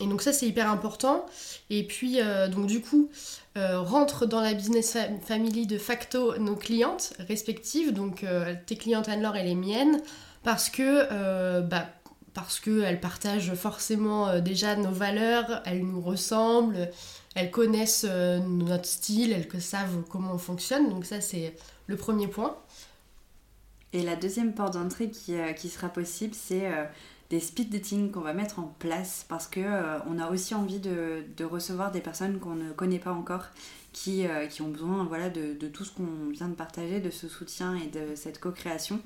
et 0.00 0.06
donc 0.06 0.22
ça 0.22 0.32
c'est 0.32 0.46
hyper 0.46 0.70
important. 0.70 1.26
Et 1.68 1.84
puis 1.84 2.18
donc 2.50 2.66
du 2.66 2.80
coup 2.80 3.10
euh, 3.56 3.80
rentrent 3.80 4.26
dans 4.26 4.40
la 4.40 4.54
business 4.54 4.96
family 5.22 5.66
de 5.66 5.76
facto 5.76 6.38
nos 6.38 6.54
clientes 6.54 7.14
respectives, 7.18 7.92
donc 7.92 8.22
euh, 8.22 8.54
tes 8.64 8.76
clientes 8.76 9.08
Anne-Laure 9.08 9.34
et 9.34 9.42
les 9.42 9.56
miennes, 9.56 10.00
parce 10.44 10.70
que 10.70 11.08
euh, 11.10 11.60
bah, 11.60 11.88
parce 12.32 12.60
qu'elles 12.60 13.00
partagent 13.00 13.52
forcément 13.54 14.38
déjà 14.38 14.76
nos 14.76 14.92
valeurs, 14.92 15.62
elles 15.66 15.84
nous 15.84 16.00
ressemblent, 16.00 16.90
elles 17.34 17.50
connaissent 17.50 18.04
notre 18.04 18.86
style, 18.86 19.32
elles 19.32 19.60
savent 19.60 20.04
comment 20.08 20.34
on 20.34 20.38
fonctionne, 20.38 20.88
donc 20.88 21.04
ça 21.04 21.20
c'est 21.20 21.56
le 21.88 21.96
premier 21.96 22.28
point. 22.28 22.56
Et 23.92 24.04
la 24.04 24.14
deuxième 24.14 24.54
porte 24.54 24.74
d'entrée 24.74 25.10
qui, 25.10 25.34
qui, 25.56 25.68
sera 25.68 25.88
possible, 25.88 26.36
c'est 26.36 26.70
des 27.30 27.38
speed 27.38 27.70
dating 27.70 28.10
qu'on 28.10 28.20
va 28.20 28.34
mettre 28.34 28.58
en 28.58 28.74
place 28.80 29.24
parce 29.28 29.46
que 29.46 29.60
euh, 29.60 29.98
on 30.08 30.18
a 30.18 30.28
aussi 30.30 30.54
envie 30.54 30.80
de, 30.80 31.44
recevoir 31.44 31.92
des 31.92 32.00
personnes 32.00 32.40
qu'on 32.40 32.56
ne 32.56 32.72
connaît 32.72 32.98
pas 32.98 33.12
encore 33.12 33.46
qui, 33.92 34.26
euh, 34.26 34.46
ont 34.60 34.68
besoin 34.68 35.04
voilà, 35.04 35.30
de, 35.30 35.54
tout 35.68 35.84
ce 35.84 35.92
qu'on 35.92 36.28
vient 36.30 36.48
de 36.48 36.54
partager, 36.54 37.00
de 37.00 37.10
ce 37.10 37.28
soutien 37.28 37.76
et 37.76 37.86
de 37.86 38.16
cette 38.16 38.40
co-création. 38.40 39.00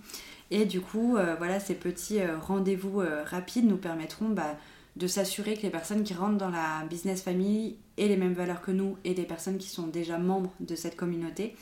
Et 0.50 0.64
du 0.64 0.80
coup, 0.80 1.16
euh, 1.16 1.34
voilà, 1.36 1.60
ces 1.60 1.74
petits 1.74 2.20
rendez-vous 2.26 3.02
rapides 3.26 3.66
nous 3.66 3.76
permettront 3.76 4.30
bah, 4.30 4.56
de 4.96 5.06
s'assurer 5.06 5.56
que 5.56 5.62
les 5.62 5.70
personnes 5.70 6.02
qui 6.02 6.14
rentrent 6.14 6.38
dans 6.38 6.50
la 6.50 6.84
business 6.88 7.22
family 7.22 7.76
aient 7.98 8.08
les 8.08 8.16
mêmes 8.16 8.34
valeurs 8.34 8.62
que 8.62 8.70
nous 8.70 8.96
et 9.04 9.12
des 9.12 9.24
personnes 9.24 9.58
qui 9.58 9.68
sont 9.68 9.86
déjà 9.86 10.18
membres 10.18 10.52
de 10.60 10.74
cette 10.76 10.96
communauté 10.96 11.56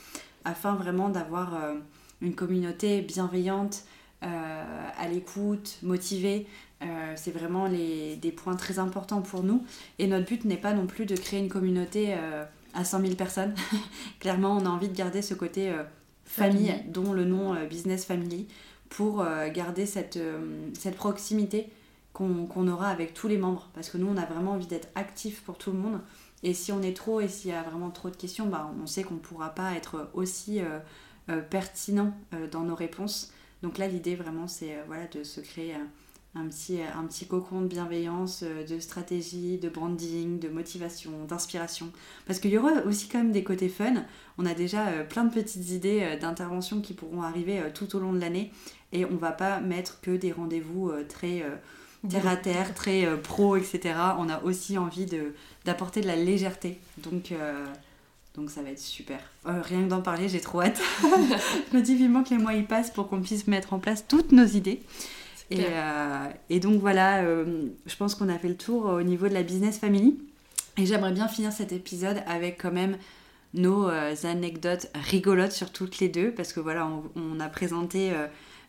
afin 0.45 0.75
vraiment 0.75 1.09
d'avoir 1.09 1.57
une 2.21 2.35
communauté 2.35 3.01
bienveillante, 3.01 3.83
à 4.23 5.07
l'écoute, 5.07 5.77
motivé. 5.81 6.47
Euh, 6.83 7.13
c'est 7.15 7.31
vraiment 7.31 7.67
les, 7.67 8.15
des 8.17 8.31
points 8.31 8.55
très 8.55 8.79
importants 8.79 9.21
pour 9.21 9.43
nous. 9.43 9.63
Et 9.99 10.07
notre 10.07 10.25
but 10.25 10.45
n'est 10.45 10.57
pas 10.57 10.73
non 10.73 10.85
plus 10.85 11.05
de 11.05 11.15
créer 11.15 11.39
une 11.39 11.49
communauté 11.49 12.13
euh, 12.13 12.43
à 12.73 12.83
100 12.83 13.01
000 13.01 13.15
personnes. 13.15 13.53
Clairement, 14.19 14.57
on 14.57 14.65
a 14.65 14.69
envie 14.69 14.89
de 14.89 14.95
garder 14.95 15.21
ce 15.21 15.33
côté 15.33 15.73
famille, 16.25 16.73
dont 16.87 17.13
le 17.13 17.25
nom 17.25 17.55
Business 17.67 18.05
Family, 18.05 18.47
pour 18.89 19.25
garder 19.53 19.85
cette, 19.85 20.19
cette 20.73 20.95
proximité 20.95 21.69
qu'on 22.13 22.67
aura 22.67 22.89
avec 22.89 23.13
tous 23.13 23.27
les 23.27 23.37
membres. 23.37 23.69
Parce 23.73 23.89
que 23.89 23.97
nous, 23.97 24.07
on 24.07 24.17
a 24.17 24.25
vraiment 24.25 24.53
envie 24.53 24.67
d'être 24.67 24.89
actifs 24.95 25.41
pour 25.41 25.57
tout 25.57 25.71
le 25.71 25.77
monde. 25.77 25.99
Et 26.41 26.53
si 26.53 26.71
on 26.71 26.81
est 26.81 26.95
trop 26.95 27.21
et 27.21 27.27
s'il 27.27 27.51
y 27.51 27.53
a 27.53 27.63
vraiment 27.63 27.89
trop 27.91 28.09
de 28.09 28.15
questions, 28.15 28.47
bah, 28.47 28.71
on 28.81 28.87
sait 28.87 29.03
qu'on 29.03 29.15
ne 29.15 29.19
pourra 29.19 29.49
pas 29.49 29.73
être 29.73 30.09
aussi 30.13 30.61
pertinent 31.49 32.13
dans 32.51 32.61
nos 32.61 32.75
réponses. 32.75 33.31
Donc 33.63 33.77
là, 33.77 33.87
l'idée 33.87 34.15
vraiment, 34.15 34.47
c'est 34.47 34.73
euh, 34.73 34.83
voilà, 34.87 35.07
de 35.07 35.23
se 35.23 35.39
créer 35.39 35.73
un, 36.35 36.45
petit, 36.47 36.79
un 36.81 37.05
petit 37.05 37.25
cocon 37.25 37.61
de 37.61 37.67
bienveillance, 37.67 38.43
euh, 38.43 38.65
de 38.65 38.77
stratégie, 38.77 39.57
de 39.57 39.69
branding, 39.69 40.37
de 40.37 40.49
motivation, 40.49 41.11
d'inspiration. 41.29 41.89
Parce 42.27 42.39
qu'il 42.39 42.51
y 42.51 42.57
aura 42.57 42.73
aussi 42.85 43.07
quand 43.07 43.19
même 43.19 43.31
des 43.31 43.45
côtés 43.45 43.69
fun. 43.69 44.03
On 44.37 44.45
a 44.45 44.53
déjà 44.53 44.89
euh, 44.89 45.03
plein 45.05 45.23
de 45.23 45.33
petites 45.33 45.69
idées 45.69 46.17
d'intervention 46.19 46.81
qui 46.81 46.93
pourront 46.93 47.21
arriver 47.21 47.61
tout 47.73 47.95
au 47.95 47.99
long 47.99 48.11
de 48.11 48.19
l'année. 48.19 48.51
Et 48.91 49.05
on 49.05 49.15
va 49.15 49.31
pas 49.31 49.61
mettre 49.61 50.01
que 50.01 50.11
des 50.11 50.33
rendez-vous 50.33 50.91
très 51.09 51.43
terre 52.07 52.27
à 52.27 52.35
terre, 52.35 52.75
très 52.75 53.07
pro, 53.23 53.55
etc. 53.55 53.95
On 54.19 54.29
a 54.29 54.43
aussi 54.43 54.77
envie 54.77 55.07
d'apporter 55.65 56.01
de, 56.01 56.05
la 56.05 56.15
légèreté. 56.15 56.79
Donc 56.97 57.33
donc 58.35 58.49
ça 58.49 58.63
va 58.63 58.71
être 58.71 58.79
super. 58.79 59.19
Euh, 59.47 59.61
rien 59.61 59.83
que 59.83 59.89
d'en 59.89 60.01
parler, 60.01 60.27
j'ai 60.27 60.41
trop 60.41 60.61
hâte. 60.61 60.81
je 61.03 61.77
me 61.77 61.83
dis 61.83 61.95
vivement 61.95 62.23
que 62.23 62.31
les 62.31 62.39
mois 62.39 62.55
y 62.55 62.63
passent 62.63 62.89
pour 62.89 63.07
qu'on 63.07 63.21
puisse 63.21 63.45
mettre 63.47 63.73
en 63.73 63.79
place 63.79 64.05
toutes 64.07 64.31
nos 64.31 64.45
idées. 64.45 64.81
Et, 65.51 65.59
euh, 65.59 66.27
et, 66.49 66.59
donc 66.59 66.79
voilà, 66.81 67.19
euh, 67.19 67.67
je 67.85 67.95
pense 67.95 68.15
qu'on 68.15 68.29
a 68.29 68.39
fait 68.39 68.47
le 68.47 68.57
tour 68.57 68.85
au 68.85 69.03
niveau 69.03 69.27
de 69.27 69.35
la 69.35 69.43
business 69.43 69.77
family. 69.77 70.17
Et 70.77 70.87
j'aimerais 70.87 71.11
bien 71.11 71.27
finir 71.27 71.51
cet 71.51 71.71
épisode 71.71 72.23
avec 72.25 72.59
quand 72.59 72.71
même 72.71 72.97
nos 73.53 73.87
anecdotes 74.23 74.87
rigolotes 74.95 75.51
sur 75.51 75.71
toutes 75.71 75.99
les 75.99 76.09
deux. 76.09 76.31
Parce 76.31 76.53
que 76.53 76.59
voilà, 76.59 76.89
on, 77.15 77.39
a 77.39 77.49
présenté 77.49 78.11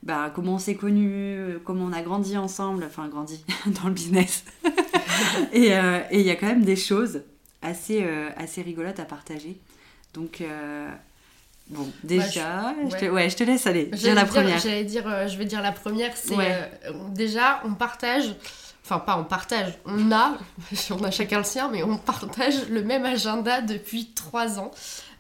bah, 0.03 0.31
comment 0.35 0.57
on 0.57 0.59
s'est 0.59 0.75
connus, 0.75 1.39
comment 1.65 1.87
on 1.87 1.93
a 1.95 2.03
grandi 2.03 2.37
ensemble, 2.37 2.85
enfin 2.85 3.09
grandi 3.09 3.43
dans 3.83 3.89
le 3.89 3.95
business. 3.95 4.45
et 5.55 5.73
il 6.13 6.21
y 6.21 6.31
a 6.31 6.37
quand 6.37 6.49
même 6.49 6.67
des 6.67 6.77
choses 6.77 7.23
assez, 7.65 8.03
euh, 8.03 8.31
assez 8.37 8.63
rigolote 8.63 9.01
à 9.01 9.05
partager. 9.05 9.59
Donc, 10.13 10.41
euh, 10.41 10.89
bon, 11.69 11.91
déjà, 12.05 12.75
je, 12.89 12.97
te, 12.97 13.05
ouais. 13.07 13.29
je, 13.29 13.37
te, 13.37 13.43
laisse 13.45 13.67
aller, 13.67 13.87
dire 13.87 14.15
la 14.15 14.25
première. 14.25 14.59
J'allais 14.59 14.85
dire, 14.85 15.09
euh, 15.09 15.27
je 15.27 15.37
vais 15.37 15.45
dire 15.45 15.63
la 15.63 15.73
première, 15.73 16.17
c'est 16.17 16.37
déjà, 17.13 17.61
on 17.65 17.75
partage 17.75 18.35
enfin 18.85 18.99
pas 18.99 19.19
on 19.19 19.25
partage, 19.25 19.79
on 19.87 20.13
a, 20.13 20.37
on 20.91 21.03
a 21.03 21.11
chacun 21.11 21.39
le 21.39 21.45
sien, 21.45 21.69
mais 21.71 21.83
on 21.83 21.97
partage 21.97 22.69
le 22.69 22.83
même 22.83 23.05
agenda 23.05 23.61
depuis 23.61 24.11
trois 24.15 24.59
ans. 24.59 24.71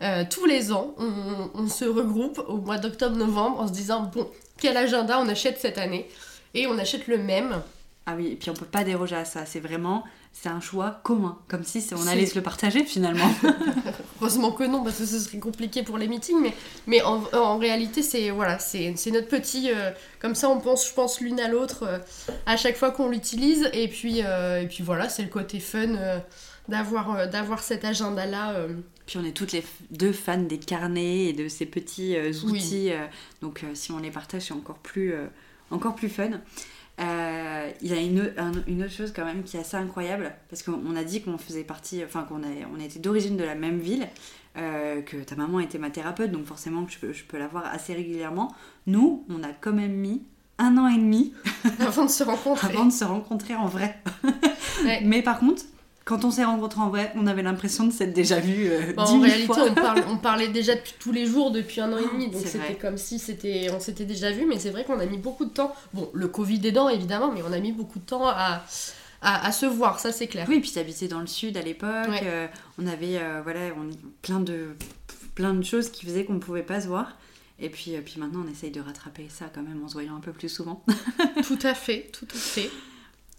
Euh, 0.02 0.24
tous 0.28 0.44
les 0.44 0.72
ans, 0.72 0.94
on, 0.98 1.50
on 1.54 1.68
se 1.68 1.85
regroupe 1.85 2.42
au 2.46 2.59
mois 2.59 2.78
d'octobre-novembre 2.78 3.61
en 3.61 3.66
se 3.66 3.72
disant 3.72 4.11
bon, 4.14 4.28
quel 4.59 4.76
agenda 4.76 5.18
on 5.18 5.28
achète 5.28 5.59
cette 5.61 5.78
année? 5.78 6.09
Et 6.52 6.66
on 6.66 6.78
achète 6.78 7.07
le 7.07 7.18
même. 7.18 7.62
Ah 8.07 8.14
oui, 8.16 8.33
et 8.33 8.37
puis 8.37 8.50
on 8.50 8.54
peut 8.54 8.66
pas 8.66 8.85
déroger 8.85 9.16
à 9.16 9.24
ça. 9.24 9.46
C'est 9.46 9.61
vraiment, 9.61 10.04
c'est 10.37 10.49
un 10.49 10.61
choix 10.61 11.01
commun, 11.05 11.38
comme 11.49 11.62
si 11.62 11.83
on 11.94 12.07
allait 12.09 12.27
se 12.27 12.35
le 12.35 12.42
partager 12.42 12.85
finalement. 12.85 13.31
Heureusement 14.20 14.51
que 14.53 14.64
non, 14.64 14.83
parce 14.83 14.99
que 14.99 15.07
ce 15.07 15.18
serait 15.20 15.38
compliqué 15.38 15.83
pour 15.85 15.97
les 15.97 16.09
meetings, 16.09 16.40
mais, 16.42 16.53
mais 16.88 17.01
en, 17.03 17.23
en 17.33 17.57
réalité, 17.57 18.03
c'est 18.03 18.31
voilà, 18.31 18.59
c'est 18.59 18.92
notre 19.12 19.29
petit. 19.29 19.70
euh, 19.70 19.90
comme 20.20 20.35
ça, 20.35 20.49
on 20.51 20.59
pense, 20.61 20.88
je 20.88 20.92
pense, 20.92 21.20
l'une 21.20 21.38
à 21.40 21.49
l'autre 21.49 21.85
euh, 21.85 21.99
à 22.47 22.57
chaque 22.57 22.77
fois 22.77 22.90
qu'on 22.90 23.09
l'utilise. 23.09 23.70
Et 23.73 23.87
puis, 23.88 24.23
euh, 24.25 24.62
et 24.62 24.66
puis 24.66 24.83
voilà, 24.83 25.09
c'est 25.09 25.23
le 25.23 25.29
côté 25.29 25.61
fun 25.61 25.97
d'avoir 26.68 27.29
d'avoir 27.29 27.62
cet 27.62 27.85
agenda-là. 27.85 28.53
euh. 28.55 28.68
Puis 29.07 29.18
on 29.18 29.25
est 29.25 29.33
toutes 29.37 29.53
les 29.53 29.62
deux 29.90 30.12
fans 30.12 30.38
des 30.38 30.59
carnets 30.59 31.27
et 31.27 31.33
de 31.33 31.47
ces 31.49 31.66
petits 31.66 32.16
Oui. 32.44 32.51
outils. 32.51 32.90
donc 33.42 33.62
si 33.75 33.92
on 33.92 33.99
les 33.99 34.11
partage, 34.11 34.42
c'est 34.42 34.55
encore 34.55 34.79
plus, 34.79 35.14
encore 35.70 35.94
plus 35.94 36.09
fun. 36.09 36.31
Euh, 37.00 37.70
Il 37.80 37.90
y 37.90 37.92
a 37.92 38.00
une, 38.00 38.33
un- 38.38 38.52
une 38.68 38.83
autre 38.85 38.92
chose 38.92 39.12
quand 39.14 39.24
même 39.24 39.42
qui 39.42 39.57
est 39.57 39.61
assez 39.61 39.76
incroyable, 39.76 40.33
parce 40.48 40.62
qu'on 40.62 40.80
on 40.87 40.94
a 40.96 41.02
dit 41.04 41.22
qu'on 41.22 41.38
faisait 41.38 41.64
partie, 41.64 42.02
enfin 42.04 42.22
qu'on 42.22 42.40
on 42.44 42.80
était 42.80 42.98
d'origine 43.00 43.37
de 43.37 43.44
la 43.44 43.54
même 43.57 43.78
ville, 43.78 44.07
euh, 44.57 45.02
que 45.02 45.16
ta 45.16 45.35
maman 45.35 45.59
était 45.61 45.78
ma 45.78 45.90
thérapeute, 45.90 46.30
donc 46.30 46.44
forcément 46.44 46.85
que 46.85 46.92
je 46.92 46.98
peux, 46.98 47.12
je 47.12 47.24
peux 47.24 47.38
la 47.38 47.48
voir 47.48 47.64
assez 47.66 47.94
régulièrement. 47.94 48.54
Nous, 48.87 49.24
on 49.28 49.42
a 49.42 49.48
quand 49.61 49.72
même 49.72 49.92
mis 49.94 50.22
un 50.59 50.76
an 50.78 50.87
et 50.87 50.96
demi 50.96 51.33
avant 51.80 52.04
de 52.04 52.11
se 52.11 52.22
rencontrer. 52.24 52.68
avant 52.72 52.85
de 52.87 52.92
se 52.92 53.04
rencontrer 53.04 53.57
en 53.57 53.66
vrai. 53.66 54.00
Ouais. 54.85 55.00
Mais 55.04 55.20
par 55.22 55.40
contre, 55.40 55.62
quand 56.05 56.25
on 56.25 56.31
s'est 56.31 56.45
rencontrés 56.45 56.81
en 56.81 56.90
vrai, 56.90 57.12
on 57.17 57.27
avait 57.27 57.43
l'impression 57.43 57.87
de 57.87 57.93
s'être 57.93 58.12
déjà 58.12 58.38
vu 58.38 58.67
euh, 58.69 58.93
Bon, 58.95 59.05
dix 59.05 59.12
en 59.12 59.21
réalité, 59.21 59.47
fois. 59.47 59.64
on, 59.71 59.75
parle- 59.75 60.05
on 60.11 60.17
parlait 60.19 60.49
déjà 60.49 60.75
depuis 60.75 60.95
tous 60.99 61.12
les 61.12 61.25
jours 61.27 61.51
depuis 61.51 61.81
un 61.81 61.93
an 61.93 61.99
et 61.99 62.07
demi, 62.12 62.29
donc 62.29 62.43
c'était 62.47 62.75
comme 62.75 62.99
si 62.99 63.19
c'était, 63.19 63.69
on 63.75 63.81
s'était 63.81 64.05
déjà 64.05 64.31
vu, 64.31 64.45
mais 64.47 64.59
c'est 64.59 64.71
vrai 64.71 64.85
qu'on 64.85 64.99
a 65.01 65.07
mis 65.07 65.17
beaucoup 65.19 65.45
de 65.47 65.51
temps. 65.51 65.75
Bon, 65.95 66.11
le 66.12 66.29
Covid 66.29 66.61
aidant 66.67 66.88
évidemment, 66.88 67.33
mais 67.33 67.40
on 67.49 67.53
a 67.53 67.59
mis 67.59 67.73
beaucoup 67.73 67.99
de 67.99 68.05
temps 68.05 68.27
à, 68.27 68.62
à, 69.23 69.47
à 69.47 69.53
se 69.53 69.64
voir, 69.67 69.99
ça 69.99 70.12
c'est 70.12 70.27
clair. 70.27 70.47
Oui, 70.49 70.61
puis 70.61 70.71
t'habitais 70.73 71.09
dans 71.09 71.21
le 71.21 71.27
sud 71.27 71.57
à 71.57 71.62
l'époque. 71.62 71.88
Ouais. 72.11 72.21
euh, 72.25 72.47
on 72.79 72.87
avait 72.87 73.17
euh, 73.19 73.40
voilà, 73.43 73.61
on, 73.79 73.88
plein, 74.21 74.40
de, 74.40 74.77
plein 75.35 75.55
de 75.55 75.62
choses 75.64 75.88
qui 75.90 76.05
faisaient 76.05 76.25
qu'on 76.27 76.35
ne 76.35 76.38
pouvait 76.38 76.62
pas 76.62 76.81
se 76.83 76.87
voir. 76.87 77.17
Et 77.61 77.71
puis, 77.71 77.95
euh, 77.97 78.01
puis 78.05 78.17
maintenant, 78.19 78.45
on 78.47 78.51
essaye 78.53 78.73
de 78.73 78.81
rattraper 78.81 79.29
ça 79.31 79.47
quand 79.55 79.62
même 79.62 79.83
en 79.85 79.88
se 79.88 79.95
voyant 79.95 80.17
un 80.17 80.21
peu 80.21 80.33
plus 80.33 80.49
souvent. 80.51 80.85
Tout 81.47 81.59
à 81.62 81.73
fait, 81.73 82.11
tout 82.12 82.27
à 82.31 82.37
fait. 82.37 82.69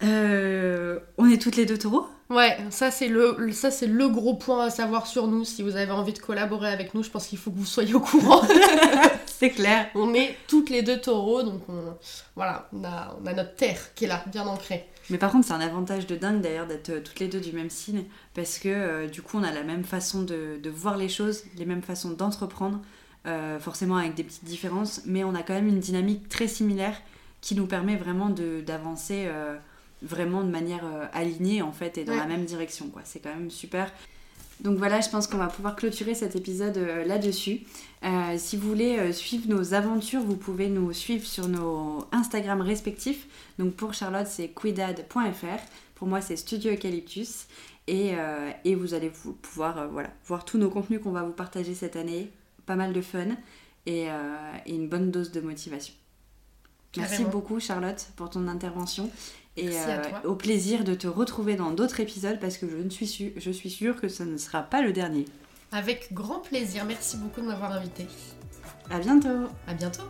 On 1.18 1.30
est 1.30 1.40
toutes 1.40 1.56
les 1.56 1.66
deux 1.66 1.78
taureaux 1.78 2.06
Ouais, 2.28 2.56
ça 2.70 2.90
c'est 2.90 3.08
le, 3.08 3.52
ça 3.52 3.70
c'est 3.70 3.86
le 3.86 4.08
gros 4.08 4.34
point 4.34 4.64
à 4.64 4.70
savoir 4.70 5.06
sur 5.06 5.28
nous. 5.28 5.44
Si 5.44 5.62
vous 5.62 5.76
avez 5.76 5.92
envie 5.92 6.12
de 6.12 6.18
collaborer 6.18 6.68
avec 6.70 6.92
nous, 6.94 7.02
je 7.02 7.10
pense 7.10 7.28
qu'il 7.28 7.38
faut 7.38 7.50
que 7.50 7.58
vous 7.58 7.64
soyez 7.64 7.94
au 7.94 8.00
courant. 8.00 8.42
C'est 9.26 9.50
clair. 9.50 9.88
on 9.94 10.14
est 10.14 10.34
toutes 10.48 10.70
les 10.70 10.80
deux 10.82 10.98
taureaux, 10.98 11.42
donc 11.42 11.60
on, 11.68 11.94
voilà, 12.36 12.70
on 12.72 12.82
a, 12.84 13.14
on 13.22 13.26
a 13.26 13.34
notre 13.34 13.54
terre 13.54 13.94
qui 13.94 14.06
est 14.06 14.08
là, 14.08 14.24
bien 14.28 14.46
ancrée. 14.46 14.86
Mais 15.10 15.18
par 15.18 15.30
contre, 15.30 15.46
c'est 15.46 15.52
un 15.52 15.60
avantage 15.60 16.06
de 16.06 16.16
dingue 16.16 16.40
d'ailleurs 16.40 16.66
d'être 16.66 16.88
euh, 16.88 17.00
toutes 17.00 17.20
les 17.20 17.28
deux 17.28 17.40
du 17.40 17.52
même 17.52 17.68
signe, 17.68 18.04
parce 18.34 18.58
que 18.58 18.70
euh, 18.70 19.06
du 19.08 19.20
coup, 19.20 19.36
on 19.36 19.42
a 19.42 19.52
la 19.52 19.62
même 19.62 19.84
façon 19.84 20.22
de, 20.22 20.58
de 20.60 20.70
voir 20.70 20.96
les 20.96 21.10
choses, 21.10 21.44
les 21.58 21.66
mêmes 21.66 21.82
façons 21.82 22.10
d'entreprendre, 22.12 22.80
euh, 23.26 23.58
forcément 23.58 23.96
avec 23.96 24.14
des 24.14 24.24
petites 24.24 24.44
différences, 24.44 25.02
mais 25.04 25.22
on 25.22 25.34
a 25.34 25.42
quand 25.42 25.54
même 25.54 25.68
une 25.68 25.80
dynamique 25.80 26.28
très 26.28 26.48
similaire 26.48 26.96
qui 27.40 27.54
nous 27.56 27.66
permet 27.66 27.96
vraiment 27.96 28.30
d'avancer 28.30 29.24
euh, 29.26 29.56
vraiment 30.02 30.42
de 30.44 30.50
manière 30.50 30.84
euh, 30.84 31.06
alignée 31.12 31.62
en 31.62 31.72
fait 31.72 31.98
et 31.98 32.04
dans 32.04 32.12
Ouais. 32.12 32.18
la 32.18 32.26
même 32.26 32.44
direction. 32.44 32.88
quoi. 32.88 33.02
C'est 33.04 33.20
quand 33.20 33.34
même 33.34 33.50
super. 33.50 33.92
Donc 34.60 34.78
voilà, 34.78 35.00
je 35.02 35.10
pense 35.10 35.26
qu'on 35.26 35.36
va 35.36 35.48
pouvoir 35.48 35.76
clôturer 35.76 36.14
cet 36.14 36.34
épisode 36.34 36.78
euh, 36.78 37.04
là-dessus. 37.04 37.60
Euh, 38.04 38.36
si 38.38 38.56
vous 38.56 38.66
voulez 38.68 38.98
euh, 38.98 39.12
suivre 39.12 39.48
nos 39.48 39.74
aventures, 39.74 40.22
vous 40.22 40.36
pouvez 40.36 40.68
nous 40.68 40.92
suivre 40.94 41.26
sur 41.26 41.46
nos 41.48 42.06
Instagram 42.12 42.62
respectifs. 42.62 43.26
Donc 43.58 43.74
pour 43.74 43.92
Charlotte, 43.92 44.26
c'est 44.26 44.48
quidad.fr. 44.48 45.60
Pour 45.94 46.08
moi, 46.08 46.20
c'est 46.22 46.36
Studio 46.36 46.72
Eucalyptus. 46.72 47.46
Et, 47.88 48.14
et 48.64 48.74
vous 48.74 48.94
allez 48.94 49.10
vous- 49.10 49.32
pouvoir 49.34 49.88
voilà, 49.88 50.10
voir 50.26 50.44
tous 50.44 50.58
nos 50.58 50.68
contenus 50.70 51.00
qu'on 51.00 51.12
va 51.12 51.22
vous 51.22 51.30
partager 51.32 51.72
cette 51.72 51.94
année. 51.94 52.32
Pas 52.66 52.74
mal 52.74 52.92
de 52.92 53.00
fun 53.00 53.28
et, 53.86 54.06
et 54.66 54.74
une 54.74 54.88
bonne 54.88 55.12
dose 55.12 55.30
de 55.30 55.40
motivation. 55.40 55.94
Merci 56.96 57.12
Carrément. 57.18 57.30
beaucoup 57.30 57.60
Charlotte 57.60 58.08
pour 58.16 58.28
ton 58.30 58.48
intervention. 58.48 59.08
Et 59.58 59.64
Merci 59.68 59.90
à 59.90 60.00
euh, 60.00 60.08
toi. 60.10 60.20
au 60.26 60.34
plaisir 60.34 60.84
de 60.84 60.94
te 60.94 61.06
retrouver 61.06 61.54
dans 61.56 61.70
d'autres 61.70 62.00
épisodes 62.00 62.38
parce 62.40 62.58
que 62.58 62.68
je, 62.68 62.76
ne 62.76 62.90
suis, 62.90 63.06
su- 63.06 63.32
je 63.36 63.50
suis 63.50 63.70
sûre 63.70 64.00
que 64.00 64.08
ce 64.08 64.22
ne 64.22 64.36
sera 64.36 64.62
pas 64.62 64.82
le 64.82 64.92
dernier. 64.92 65.24
Avec 65.72 66.12
grand 66.12 66.40
plaisir, 66.40 66.84
merci 66.84 67.16
beaucoup 67.16 67.40
de 67.40 67.46
m'avoir 67.46 67.72
invité. 67.72 68.06
À 68.90 68.98
bientôt 68.98 69.48
À 69.66 69.74
bientôt. 69.74 70.02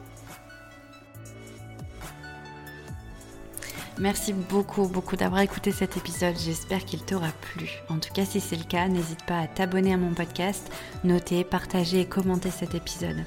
Merci 3.99 4.35
beaucoup, 4.35 4.87
beaucoup 4.89 5.17
d'avoir 5.17 5.41
écouté 5.41 5.73
cet 5.73 5.97
épisode. 5.97 6.37
J'espère 6.37 6.85
qu'il 6.85 7.01
t'aura 7.03 7.31
plu. 7.41 7.71
En 7.89 7.99
tout 7.99 8.13
cas, 8.13 8.27
si 8.27 8.41
c'est 8.41 8.57
le 8.57 8.65
cas, 8.65 8.89
n'hésite 8.89 9.25
pas 9.25 9.39
à 9.39 9.47
t'abonner 9.47 9.95
à 9.95 9.97
mon 9.97 10.13
podcast, 10.13 10.71
noter, 11.03 11.45
partager 11.45 12.01
et 12.01 12.07
commenter 12.07 12.51
cet 12.51 12.75
épisode. 12.75 13.25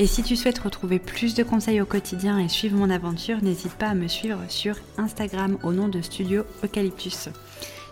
Et 0.00 0.08
si 0.08 0.24
tu 0.24 0.34
souhaites 0.34 0.58
retrouver 0.58 0.98
plus 0.98 1.34
de 1.34 1.44
conseils 1.44 1.80
au 1.80 1.86
quotidien 1.86 2.40
et 2.40 2.48
suivre 2.48 2.76
mon 2.76 2.90
aventure, 2.90 3.40
n'hésite 3.42 3.74
pas 3.74 3.88
à 3.88 3.94
me 3.94 4.08
suivre 4.08 4.40
sur 4.48 4.74
Instagram 4.98 5.56
au 5.62 5.72
nom 5.72 5.86
de 5.86 6.02
Studio 6.02 6.42
Eucalyptus. 6.64 7.28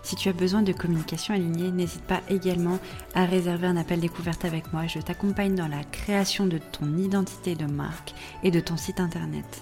Si 0.03 0.17
tu 0.17 0.27
as 0.27 0.33
besoin 0.33 0.63
de 0.63 0.73
communication 0.73 1.33
alignée, 1.33 1.71
n'hésite 1.71 2.03
pas 2.03 2.19
également 2.29 2.77
à 3.15 3.23
réserver 3.23 3.67
un 3.67 3.77
appel 3.77 4.01
découverte 4.01 4.43
avec 4.43 4.73
moi. 4.73 4.85
Je 4.85 4.99
t'accompagne 4.99 5.55
dans 5.55 5.69
la 5.69 5.85
création 5.85 6.45
de 6.45 6.57
ton 6.57 6.97
identité 6.97 7.55
de 7.55 7.65
marque 7.65 8.13
et 8.43 8.51
de 8.51 8.59
ton 8.59 8.75
site 8.75 8.99
internet. 8.99 9.61